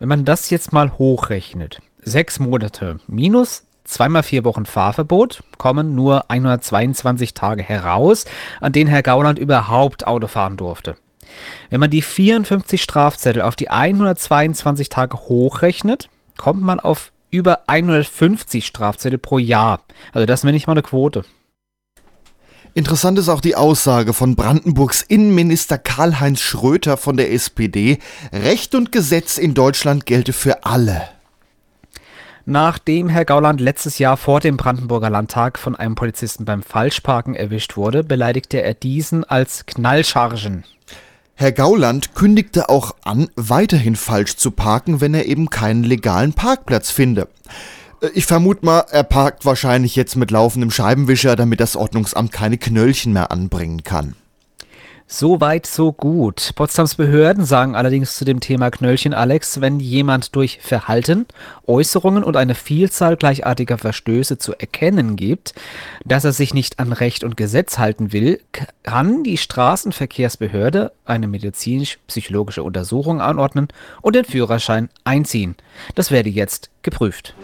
[0.00, 6.30] Wenn man das jetzt mal hochrechnet, sechs Monate minus zweimal vier Wochen Fahrverbot, kommen nur
[6.30, 8.24] 122 Tage heraus,
[8.60, 10.96] an denen Herr Gauland überhaupt Auto fahren durfte.
[11.70, 18.66] Wenn man die 54 Strafzettel auf die 122 Tage hochrechnet, kommt man auf über 150
[18.66, 19.80] Strafzettel pro Jahr.
[20.12, 21.24] Also das nenne ich mal eine Quote.
[22.74, 27.98] Interessant ist auch die Aussage von Brandenburgs Innenminister Karl-Heinz Schröter von der SPD,
[28.32, 31.15] Recht und Gesetz in Deutschland gelte für alle.
[32.48, 37.76] Nachdem Herr Gauland letztes Jahr vor dem Brandenburger Landtag von einem Polizisten beim Falschparken erwischt
[37.76, 40.62] wurde, beleidigte er diesen als Knallchargen.
[41.34, 46.92] Herr Gauland kündigte auch an, weiterhin falsch zu parken, wenn er eben keinen legalen Parkplatz
[46.92, 47.26] finde.
[48.00, 52.58] Äh, Ich vermute mal, er parkt wahrscheinlich jetzt mit laufendem Scheibenwischer, damit das Ordnungsamt keine
[52.58, 54.14] Knöllchen mehr anbringen kann.
[55.08, 56.50] So weit, so gut.
[56.56, 61.26] Potsdams Behörden sagen allerdings zu dem Thema Knöllchen Alex, wenn jemand durch Verhalten,
[61.64, 65.54] Äußerungen und eine Vielzahl gleichartiger Verstöße zu erkennen gibt,
[66.04, 68.40] dass er sich nicht an Recht und Gesetz halten will,
[68.82, 73.68] kann die Straßenverkehrsbehörde eine medizinisch-psychologische Untersuchung anordnen
[74.02, 75.54] und den Führerschein einziehen.
[75.94, 77.36] Das werde jetzt geprüft.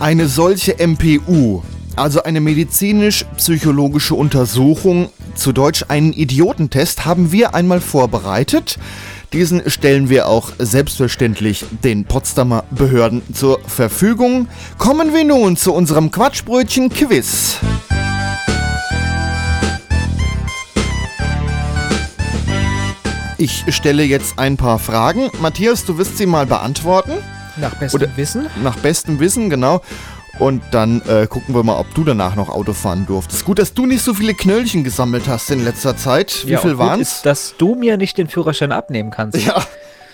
[0.00, 1.62] Eine solche MPU,
[1.96, 8.78] also eine medizinisch-psychologische Untersuchung, zu Deutsch einen Idiotentest, haben wir einmal vorbereitet.
[9.32, 14.48] Diesen stellen wir auch selbstverständlich den Potsdamer Behörden zur Verfügung.
[14.78, 17.58] Kommen wir nun zu unserem Quatschbrötchen-Quiz.
[23.38, 25.30] Ich stelle jetzt ein paar Fragen.
[25.40, 27.12] Matthias, du wirst sie mal beantworten.
[27.56, 28.46] Nach bestem Oder- Wissen.
[28.62, 29.80] Nach bestem Wissen, genau.
[30.40, 33.44] Und dann äh, gucken wir mal, ob du danach noch Auto fahren durftest.
[33.44, 36.42] Gut, dass du nicht so viele Knöllchen gesammelt hast in letzter Zeit.
[36.46, 37.12] Wie Ja, viel waren's?
[37.18, 39.38] Ist, dass du mir nicht den Führerschein abnehmen kannst.
[39.46, 39.62] Ja.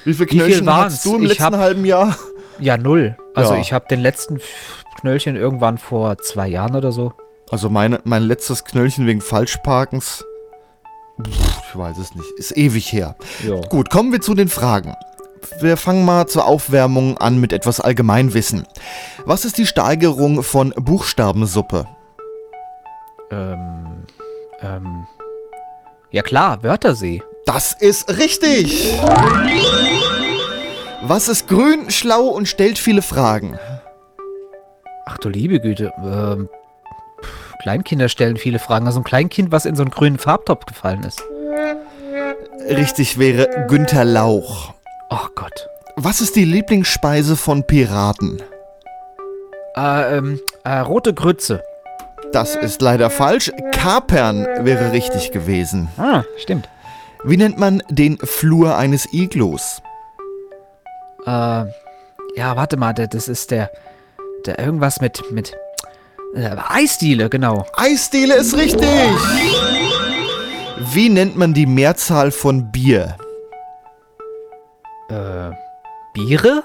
[0.05, 0.95] Wie viel Wie viel Knöllchen waren's?
[0.95, 2.17] hast du im Ich letzten hab- halben Jahr?
[2.59, 3.17] Ja, null.
[3.35, 3.61] Also Ja.
[3.61, 4.41] ich habe den letzten
[5.01, 7.13] Knöllchen irgendwann vor zwei Jahren oder so.
[7.51, 10.25] Also meine, mein letztes Knöllchen wegen Falschparkens.
[11.23, 12.29] Pff, Ich weiß es nicht.
[12.39, 13.17] Ist ewig her.
[13.47, 13.61] Ja.
[13.69, 14.95] Gut, kommen wir zu den Fragen.
[15.61, 18.67] Wir fangen mal zur Aufwärmung an mit etwas Allgemeinwissen.
[19.25, 21.87] Was ist die Steigerung von Buchstabensuppe?
[23.31, 24.05] Ähm,
[24.63, 25.07] ähm,
[26.11, 27.23] ja klar, Wörthersee.
[27.47, 28.99] Das ist richtig!
[31.03, 33.59] Was ist grün, schlau und stellt viele Fragen?
[35.07, 35.93] Ach du liebe Güte.
[36.03, 36.49] Ähm,
[37.23, 38.87] pff, Kleinkinder stellen viele Fragen.
[38.87, 41.23] Also ein Kleinkind, was in so einen grünen Farbtopf gefallen ist.
[42.69, 44.75] Richtig wäre Günther Lauch.
[45.11, 45.69] Oh Gott.
[45.97, 48.41] Was ist die Lieblingsspeise von Piraten?
[49.77, 51.63] Äh, ähm, äh, rote Grütze.
[52.33, 53.51] Das ist leider falsch.
[53.73, 55.89] Kapern wäre richtig gewesen.
[55.99, 56.69] Ah, stimmt.
[57.25, 59.83] Wie nennt man den Flur eines Iglus?
[61.27, 61.65] Äh,
[62.37, 63.71] ja, warte mal, das ist der,
[64.47, 65.53] der irgendwas mit, mit,
[66.35, 67.67] äh, Eisdiele, genau.
[67.75, 68.89] Eisdiele ist richtig!
[70.93, 73.17] Wie nennt man die Mehrzahl von Bier?
[75.11, 75.51] Äh,
[76.15, 76.63] Biere?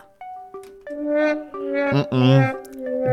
[1.91, 2.53] Mm-mm.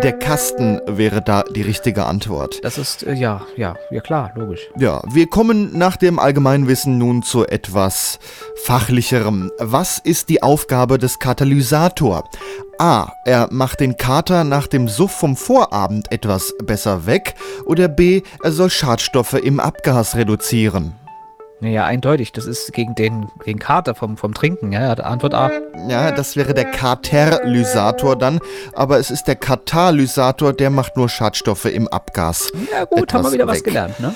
[0.02, 2.60] Der Kasten wäre da die richtige Antwort.
[2.62, 4.60] Das ist, äh, ja, ja, ja klar, logisch.
[4.78, 8.18] Ja, wir kommen nach dem Allgemeinwissen nun zu etwas
[8.64, 9.50] fachlicherem.
[9.58, 12.28] Was ist die Aufgabe des Katalysator?
[12.78, 13.12] A.
[13.24, 17.34] Er macht den Kater nach dem Suff vom Vorabend etwas besser weg.
[17.64, 18.22] Oder B.
[18.42, 20.94] Er soll Schadstoffe im Abgas reduzieren.
[21.62, 25.52] Naja, eindeutig, das ist gegen den, den Kater vom, vom Trinken, ja, Antwort A.
[25.88, 28.40] Ja, das wäre der Katalysator dann.
[28.72, 32.50] Aber es ist der Katalysator, der macht nur Schadstoffe im Abgas.
[32.72, 33.66] Ja gut, haben wir wieder was weg.
[33.66, 34.12] gelernt, ne?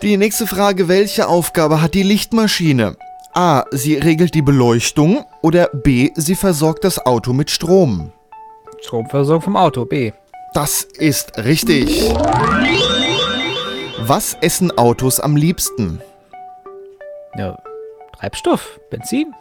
[0.00, 2.96] Die nächste Frage, welche Aufgabe hat die Lichtmaschine?
[3.34, 3.64] A.
[3.70, 6.08] Sie regelt die Beleuchtung oder B.
[6.14, 8.12] Sie versorgt das Auto mit Strom.
[8.80, 10.12] Stromversorgung vom Auto, B.
[10.54, 12.10] Das ist richtig.
[13.98, 16.00] Was essen Autos am liebsten?
[17.38, 17.56] Ja,
[18.18, 19.32] Treibstoff, Benzin.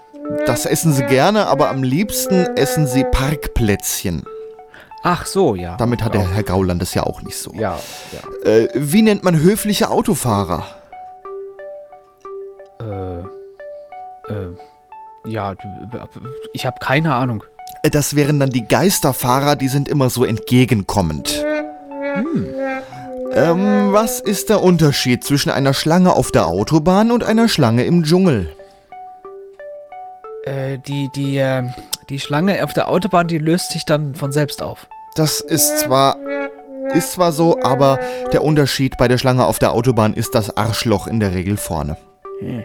[0.45, 4.23] Das essen sie gerne, aber am liebsten essen sie Parkplätzchen.
[5.03, 5.77] Ach so, ja.
[5.77, 7.51] Damit hat der Herr Gauland es ja auch nicht so.
[7.53, 7.79] Ja,
[8.11, 8.49] ja.
[8.51, 10.65] Äh, wie nennt man höfliche Autofahrer?
[12.81, 13.19] Äh,
[14.33, 14.55] äh,
[15.25, 15.53] ja,
[16.53, 17.43] ich habe keine Ahnung.
[17.83, 21.43] Äh, Das wären dann die Geisterfahrer, die sind immer so entgegenkommend.
[23.37, 28.03] Ähm, was ist der Unterschied zwischen einer Schlange auf der Autobahn und einer Schlange im
[28.03, 28.49] Dschungel?
[30.43, 31.63] Äh, die, die, äh,
[32.09, 34.87] die Schlange auf der Autobahn, die löst sich dann von selbst auf.
[35.15, 36.17] Das ist zwar
[36.95, 37.99] ist zwar so, aber
[38.31, 41.97] der Unterschied bei der Schlange auf der Autobahn ist das Arschloch in der Regel vorne.
[42.39, 42.63] Hm.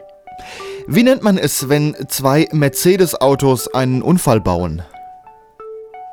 [0.87, 4.83] Wie nennt man es, wenn zwei Mercedes-Autos einen Unfall bauen?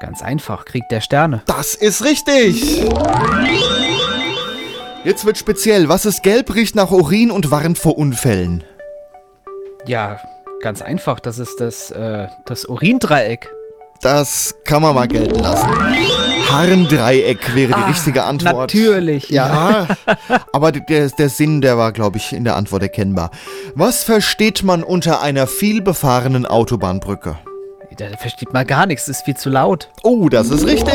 [0.02, 1.44] Ganz einfach, Krieg der Sterne.
[1.46, 2.84] Das ist richtig!
[5.04, 5.88] Jetzt wird speziell.
[5.90, 8.64] Was ist gelb, riecht nach Urin und warnt vor Unfällen?
[9.86, 10.20] Ja,
[10.62, 13.50] ganz einfach, das ist das, äh, das Urindreieck.
[14.02, 15.68] Das kann man mal gelten lassen.
[16.50, 18.74] Harndreieck wäre die Ah, richtige Antwort.
[18.74, 19.30] natürlich.
[19.30, 19.88] Ja,
[20.54, 23.32] aber der, der Sinn, der war, glaube ich, in der Antwort erkennbar.
[23.76, 27.38] Was versteht man unter einer vielbefahrenen Autobahnbrücke?
[27.98, 29.90] Da versteht man gar nichts, ist viel zu laut.
[30.04, 30.94] Oh, das ist richtig.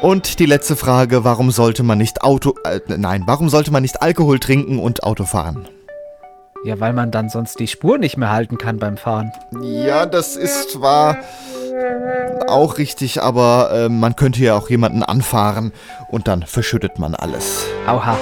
[0.00, 4.00] Und die letzte Frage, warum sollte man nicht Auto äh, nein, warum sollte man nicht
[4.00, 5.68] Alkohol trinken und Auto fahren?
[6.64, 9.32] Ja, weil man dann sonst die Spur nicht mehr halten kann beim Fahren.
[9.60, 11.18] Ja, das ist zwar
[12.46, 15.72] auch richtig, aber äh, man könnte ja auch jemanden anfahren
[16.10, 17.66] und dann verschüttet man alles.
[17.86, 18.16] Auha.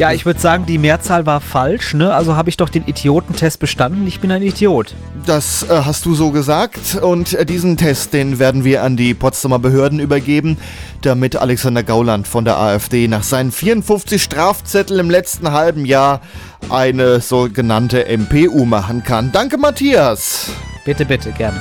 [0.00, 2.14] Ja, ich würde sagen, die Mehrzahl war falsch, ne?
[2.14, 4.06] Also habe ich doch den Idiotentest bestanden.
[4.06, 4.94] Ich bin ein Idiot.
[5.26, 9.12] Das äh, hast du so gesagt und äh, diesen Test, den werden wir an die
[9.12, 10.56] Potsdamer Behörden übergeben,
[11.02, 16.22] damit Alexander Gauland von der AfD nach seinen 54 Strafzetteln im letzten halben Jahr
[16.70, 19.32] eine sogenannte MPU machen kann.
[19.32, 20.46] Danke, Matthias.
[20.86, 21.60] Bitte, bitte, gerne.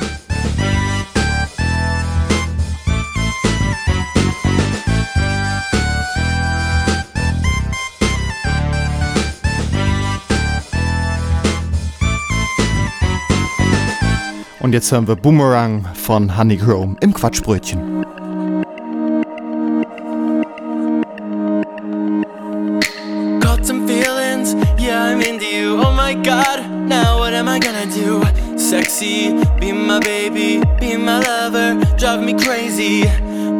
[14.69, 18.05] Und jetzt hören wir Boomerang von Honeychrome im Quatschbrötchen.
[23.39, 25.81] Got some feelings, yeah, I'm into you.
[25.81, 28.21] Oh my god, now what am I gonna do?
[28.59, 33.05] Sexy, be my baby, be my lover, drive me crazy.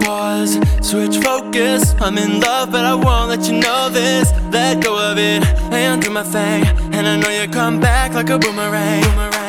[0.02, 1.96] Pause, switch focus.
[2.00, 4.32] I'm in love, but I won't let you know this.
[4.52, 5.44] Let go of it
[5.74, 6.68] and do my thing.
[6.94, 9.49] And I know you come back like a boomerang, boomerang.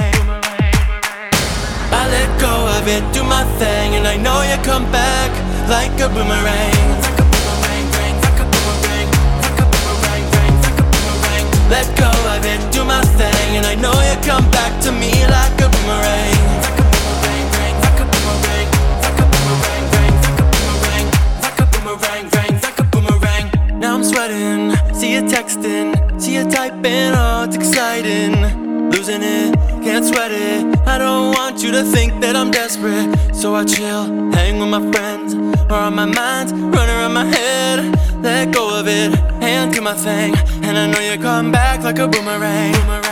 [2.00, 2.48] I let go
[2.78, 5.30] of it, do my thing, and I know you come back
[5.68, 6.88] like a boomerang.
[7.04, 9.08] Like a boomerang, bang, like a boomerang,
[9.44, 11.44] like a boomerang, bang, like a boomerang.
[11.68, 15.12] Let go of it, do my thing, and I know you come back to me
[15.28, 16.40] like a boomerang.
[16.64, 18.68] Like a boomerang, bang, like a boomerang,
[19.04, 21.06] like a boomerang, bang, like a boomerang,
[21.44, 23.44] like a boomerang, bang, like a boomerang.
[23.78, 28.40] Now I'm sweating, see you texting, see you typing, oh it's exciting.
[28.88, 30.78] Losing it, can't sweat it.
[30.86, 33.08] I don't want you to think that I'm desperate.
[33.34, 35.34] So I chill, hang with my friends,
[35.70, 37.78] or on my mind, run around my head.
[38.22, 40.34] Let go of it and do my thing.
[40.62, 42.72] And I know you come back like a boomerang.
[42.72, 43.10] boomerang.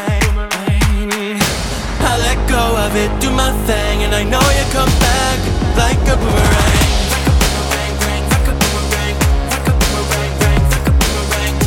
[2.11, 5.39] I let go of it, do my thing, and I know you come back
[5.77, 6.89] like a boomerang.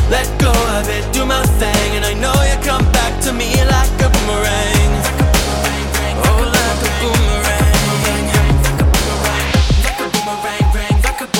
[0.09, 3.49] Let go of it, do my thing, and I know you come back to me
[3.65, 4.80] like a boomerang.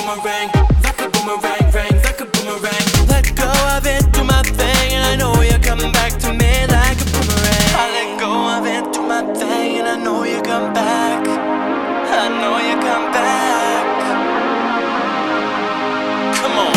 [0.01, 0.49] Boomerang,
[0.83, 2.85] like a boomerang, bang, like a boomerang.
[3.07, 6.65] Let go of it, do my thing, and I know you're coming back to me
[6.67, 7.69] like a boomerang.
[7.81, 11.27] I let go of it, do my thing, and I know you come back.
[11.27, 13.85] I know you come back.
[16.37, 16.73] Come on.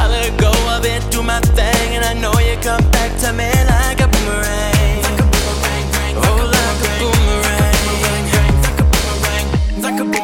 [0.00, 3.32] I let go of it, do my thing, and I know you come back to
[3.32, 3.79] me like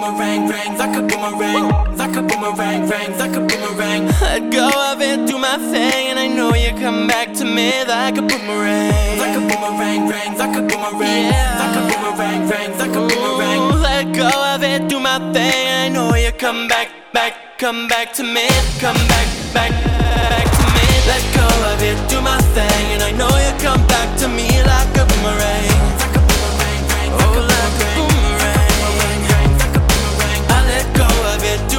[0.07, 1.97] boomerang, bang, like a boomerang.
[1.97, 4.07] Like a boomerang, bang, like a boomerang.
[4.21, 7.85] Let go of it, do my thing, and I know you come back to me
[7.85, 9.19] like a boomerang.
[9.19, 11.31] Like a boomerang, bang, like a boomerang.
[11.61, 13.83] Like a boomerang, bang, like a boomerang.
[13.83, 17.89] Let go of it, do my thing, and I know you come back, back, come
[17.89, 18.47] back to me,
[18.81, 20.87] come back, back, back to me.
[21.11, 24.49] Let go of it, do my thing, and I know you come back to me
[24.63, 25.67] like a boomerang.
[25.99, 28.16] Like a boomerang, bang, oh, like a boomerang.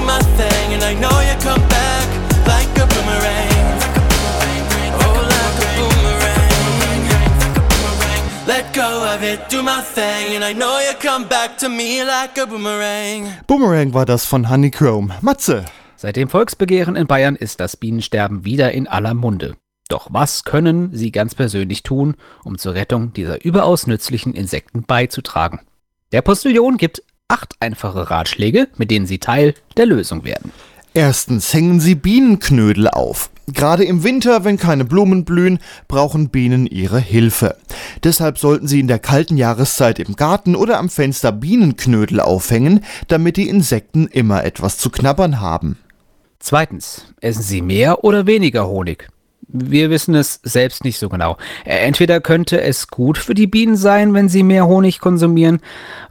[0.07, 2.07] My thing, and I know you come back
[2.47, 3.51] like a boomerang.
[5.03, 6.53] Oh, like a boomerang.
[8.47, 12.03] Let go of it, do my thing, and I know you come back to me
[12.03, 13.33] like a boomerang.
[13.47, 15.13] Boomerang war das von Honeychrome.
[15.21, 15.65] Matze.
[15.97, 19.57] Seit dem Volksbegehren in Bayern ist das Bienensterben wieder in aller Munde.
[19.89, 25.61] Doch was können Sie ganz persönlich tun, um zur Rettung dieser überaus nützlichen Insekten beizutragen?
[26.13, 30.51] Der Postillon gibt acht einfache Ratschläge, mit denen Sie Teil der Lösung werden.
[30.93, 33.29] Erstens hängen Sie Bienenknödel auf.
[33.47, 37.55] Gerade im Winter, wenn keine Blumen blühen, brauchen Bienen Ihre Hilfe.
[38.03, 43.37] Deshalb sollten Sie in der kalten Jahreszeit im Garten oder am Fenster Bienenknödel aufhängen, damit
[43.37, 45.77] die Insekten immer etwas zu knabbern haben.
[46.39, 49.09] Zweitens, essen Sie mehr oder weniger Honig?
[49.49, 51.37] Wir wissen es selbst nicht so genau.
[51.63, 55.61] Entweder könnte es gut für die Bienen sein, wenn sie mehr Honig konsumieren,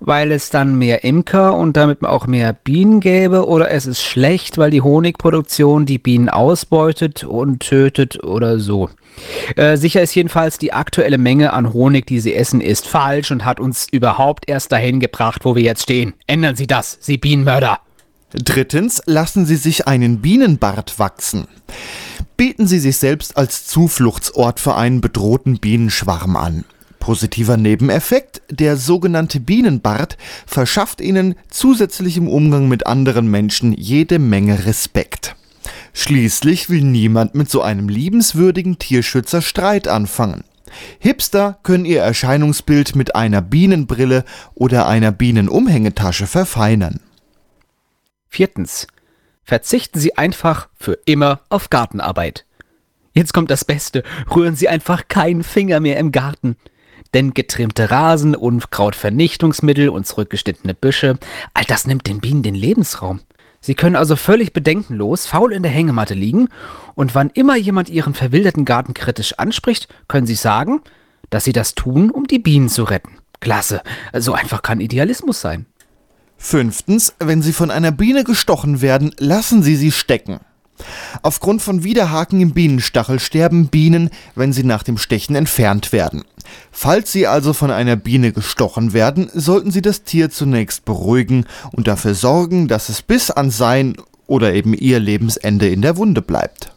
[0.01, 4.57] weil es dann mehr Imker und damit auch mehr Bienen gäbe, oder es ist schlecht,
[4.57, 8.89] weil die Honigproduktion die Bienen ausbeutet und tötet oder so.
[9.57, 13.45] Äh, sicher ist jedenfalls, die aktuelle Menge an Honig, die sie essen, ist falsch und
[13.45, 16.15] hat uns überhaupt erst dahin gebracht, wo wir jetzt stehen.
[16.27, 17.86] Ändern Sie das, Sie Bienenmörder!
[18.31, 21.47] Drittens, lassen Sie sich einen Bienenbart wachsen.
[22.37, 26.65] Bieten Sie sich selbst als Zufluchtsort für einen bedrohten Bienenschwarm an.
[26.99, 34.67] Positiver Nebeneffekt, der sogenannte Bienenbart verschafft Ihnen zusätzlich im Umgang mit anderen Menschen jede Menge
[34.67, 35.37] Respekt.
[35.93, 40.43] Schließlich will niemand mit so einem liebenswürdigen Tierschützer Streit anfangen.
[40.99, 44.25] Hipster können ihr Erscheinungsbild mit einer Bienenbrille
[44.55, 47.01] oder einer Bienenumhängetasche verfeinern.
[48.37, 48.87] Viertens.
[49.45, 52.45] Verzichten Sie einfach für immer auf Gartenarbeit.
[53.15, 54.03] Jetzt kommt das Beste.
[54.31, 56.59] Rühren Sie einfach keinen Finger mehr im Garten.
[57.15, 61.19] Denn getrimmte Rasen, Unkrautvernichtungsmittel und zurückgeschnittene Büsche,
[61.55, 63.21] all das nimmt den Bienen den Lebensraum.
[63.63, 66.49] Sie können also völlig bedenkenlos faul in der Hängematte liegen
[66.95, 70.83] und wann immer jemand Ihren verwilderten Garten kritisch anspricht, können Sie sagen,
[71.31, 73.17] dass Sie das tun, um die Bienen zu retten.
[73.41, 73.81] Klasse.
[74.13, 75.65] So einfach kann Idealismus sein.
[76.39, 80.41] Fünftens, wenn Sie von einer Biene gestochen werden, lassen Sie sie stecken.
[81.23, 86.25] Aufgrund von Widerhaken im Bienenstachel sterben Bienen, wenn sie nach dem Stechen entfernt werden.
[86.71, 91.89] Falls Sie also von einer Biene gestochen werden, sollten Sie das Tier zunächst beruhigen und
[91.89, 96.73] dafür sorgen, dass es bis an sein oder eben ihr Lebensende in der Wunde bleibt.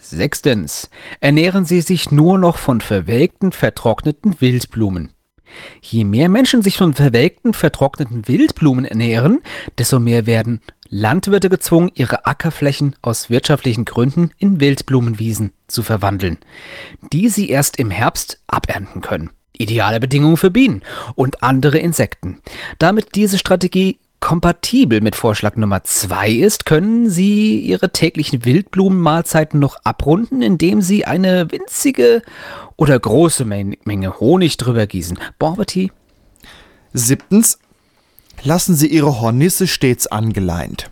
[0.00, 0.88] Sechstens.
[1.20, 5.10] Ernähren Sie sich nur noch von verwelkten, vertrockneten Wildblumen.
[5.80, 9.40] Je mehr Menschen sich von verwelkten, vertrockneten Wildblumen ernähren,
[9.78, 16.38] desto mehr werden Landwirte gezwungen, ihre Ackerflächen aus wirtschaftlichen Gründen in Wildblumenwiesen zu verwandeln,
[17.12, 19.30] die sie erst im Herbst abernten können.
[19.52, 20.82] Ideale Bedingungen für Bienen
[21.14, 22.40] und andere Insekten.
[22.78, 29.76] Damit diese Strategie kompatibel mit Vorschlag Nummer 2 ist, können Sie Ihre täglichen Wildblumenmahlzeiten noch
[29.84, 32.22] abrunden, indem Sie eine winzige
[32.76, 35.18] oder große Men Menge Honig drüber gießen.
[35.38, 35.92] Appetit.
[36.92, 37.58] Siebtens,
[38.42, 40.90] lassen Sie Ihre Hornisse stets angeleint.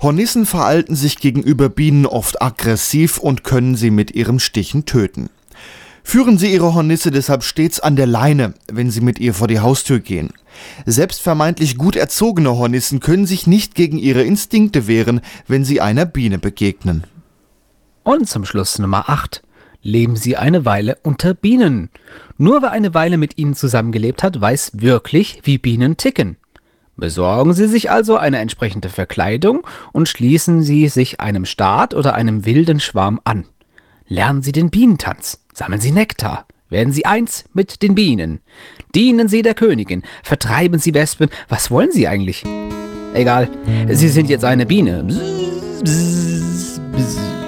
[0.00, 5.30] Hornissen verhalten sich gegenüber Bienen oft aggressiv und können sie mit ihrem Stichen töten.
[6.04, 9.58] Führen Sie Ihre Hornisse deshalb stets an der Leine, wenn Sie mit ihr vor die
[9.58, 10.30] Haustür gehen.
[10.86, 16.06] Selbst vermeintlich gut erzogene Hornissen können sich nicht gegen ihre Instinkte wehren, wenn sie einer
[16.06, 17.04] Biene begegnen.
[18.02, 19.42] Und zum Schluss Nummer 8.
[19.82, 21.90] Leben Sie eine Weile unter Bienen.
[22.38, 26.36] Nur wer eine Weile mit ihnen zusammengelebt hat, weiß wirklich, wie Bienen ticken.
[26.96, 32.46] Besorgen Sie sich also eine entsprechende Verkleidung und schließen Sie sich einem Staat oder einem
[32.46, 33.46] wilden Schwarm an.
[34.06, 38.40] Lernen Sie den Bienentanz, sammeln Sie Nektar, werden Sie eins mit den Bienen.
[38.94, 41.30] Dienen Sie der Königin, vertreiben Sie Wespen.
[41.48, 42.44] Was wollen Sie eigentlich?
[43.14, 43.48] Egal,
[43.88, 45.04] Sie sind jetzt eine Biene.
[45.04, 47.43] Bzz, bzz, bzz.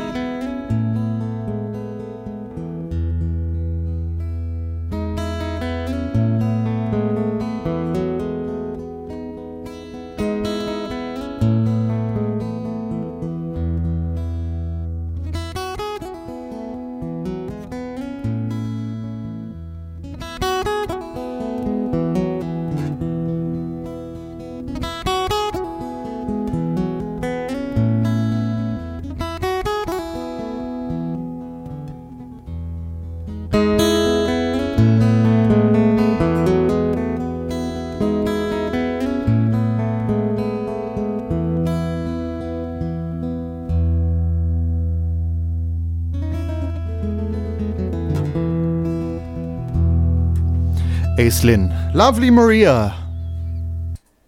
[51.37, 52.95] Aislinn, Lovely Maria.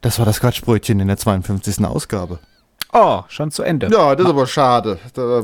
[0.02, 1.82] Das war das Quatschbrötchen in der 52.
[1.86, 2.38] Ausgabe.
[2.92, 3.88] Oh, schon zu Ende.
[3.90, 4.98] Ja, das ist aber schade.
[5.14, 5.42] Da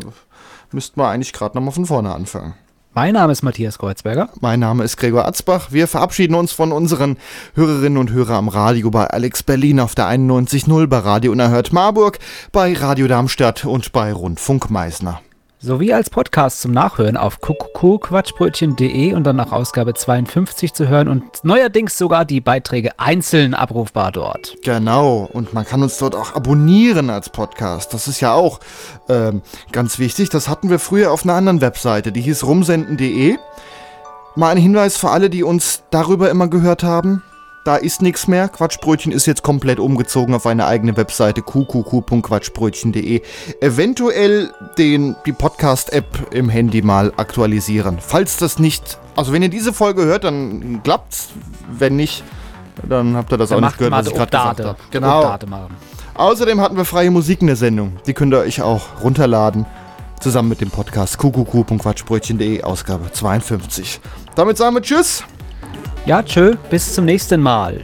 [0.73, 2.53] müssten wir eigentlich gerade nochmal von vorne anfangen.
[2.93, 4.29] Mein Name ist Matthias Kreuzberger.
[4.43, 5.69] Mein Name ist Gregor Atzbach.
[5.71, 7.17] Wir verabschieden uns von unseren
[7.55, 12.19] Hörerinnen und Hörern am Radio bei Alex Berlin auf der 91.0, bei Radio Unerhört Marburg,
[12.53, 15.23] bei Radio Darmstadt und bei Rundfunk Meißner.
[15.65, 21.25] Sowie als Podcast zum Nachhören auf kuckuckquatschbrötchen.de und dann nach Ausgabe 52 zu hören und
[21.43, 24.57] neuerdings sogar die Beiträge einzeln abrufbar dort.
[24.63, 27.95] Genau, und man kann uns dort auch abonnieren als Podcast.
[27.95, 28.61] Das ist ja auch
[29.09, 29.41] ähm,
[29.73, 30.29] ganz wichtig.
[30.29, 33.39] Das hatten wir früher auf einer anderen Webseite, die hieß rumsenden.de.
[34.37, 37.23] Mal ein Hinweis für alle, die uns darüber immer gehört haben.
[37.65, 38.49] Da ist nichts mehr.
[38.49, 43.23] Quatschbrötchen ist jetzt komplett umgezogen auf eine eigene Webseite qqq.quatschbrötchen.de.
[43.63, 47.97] Eventuell den, die Podcast-App im Handy mal aktualisieren.
[48.01, 51.31] Falls das nicht, also wenn ihr diese Folge hört, dann klappt's.
[51.73, 52.23] Wenn nicht,
[52.87, 54.79] dann habt ihr das Dann auch nicht gehört, was ich gerade gesagt habe.
[54.91, 55.39] Genau.
[55.47, 55.75] Machen.
[56.13, 57.97] Außerdem hatten wir freie Musik in der Sendung.
[58.07, 59.65] Die könnt ihr euch auch runterladen.
[60.21, 64.01] Zusammen mit dem Podcast qqq.quatschbrötchen.de Ausgabe 52.
[64.35, 65.25] Damit sagen wir Tschüss.
[66.07, 67.79] Ja, tschö, bis zum nächsten Mal.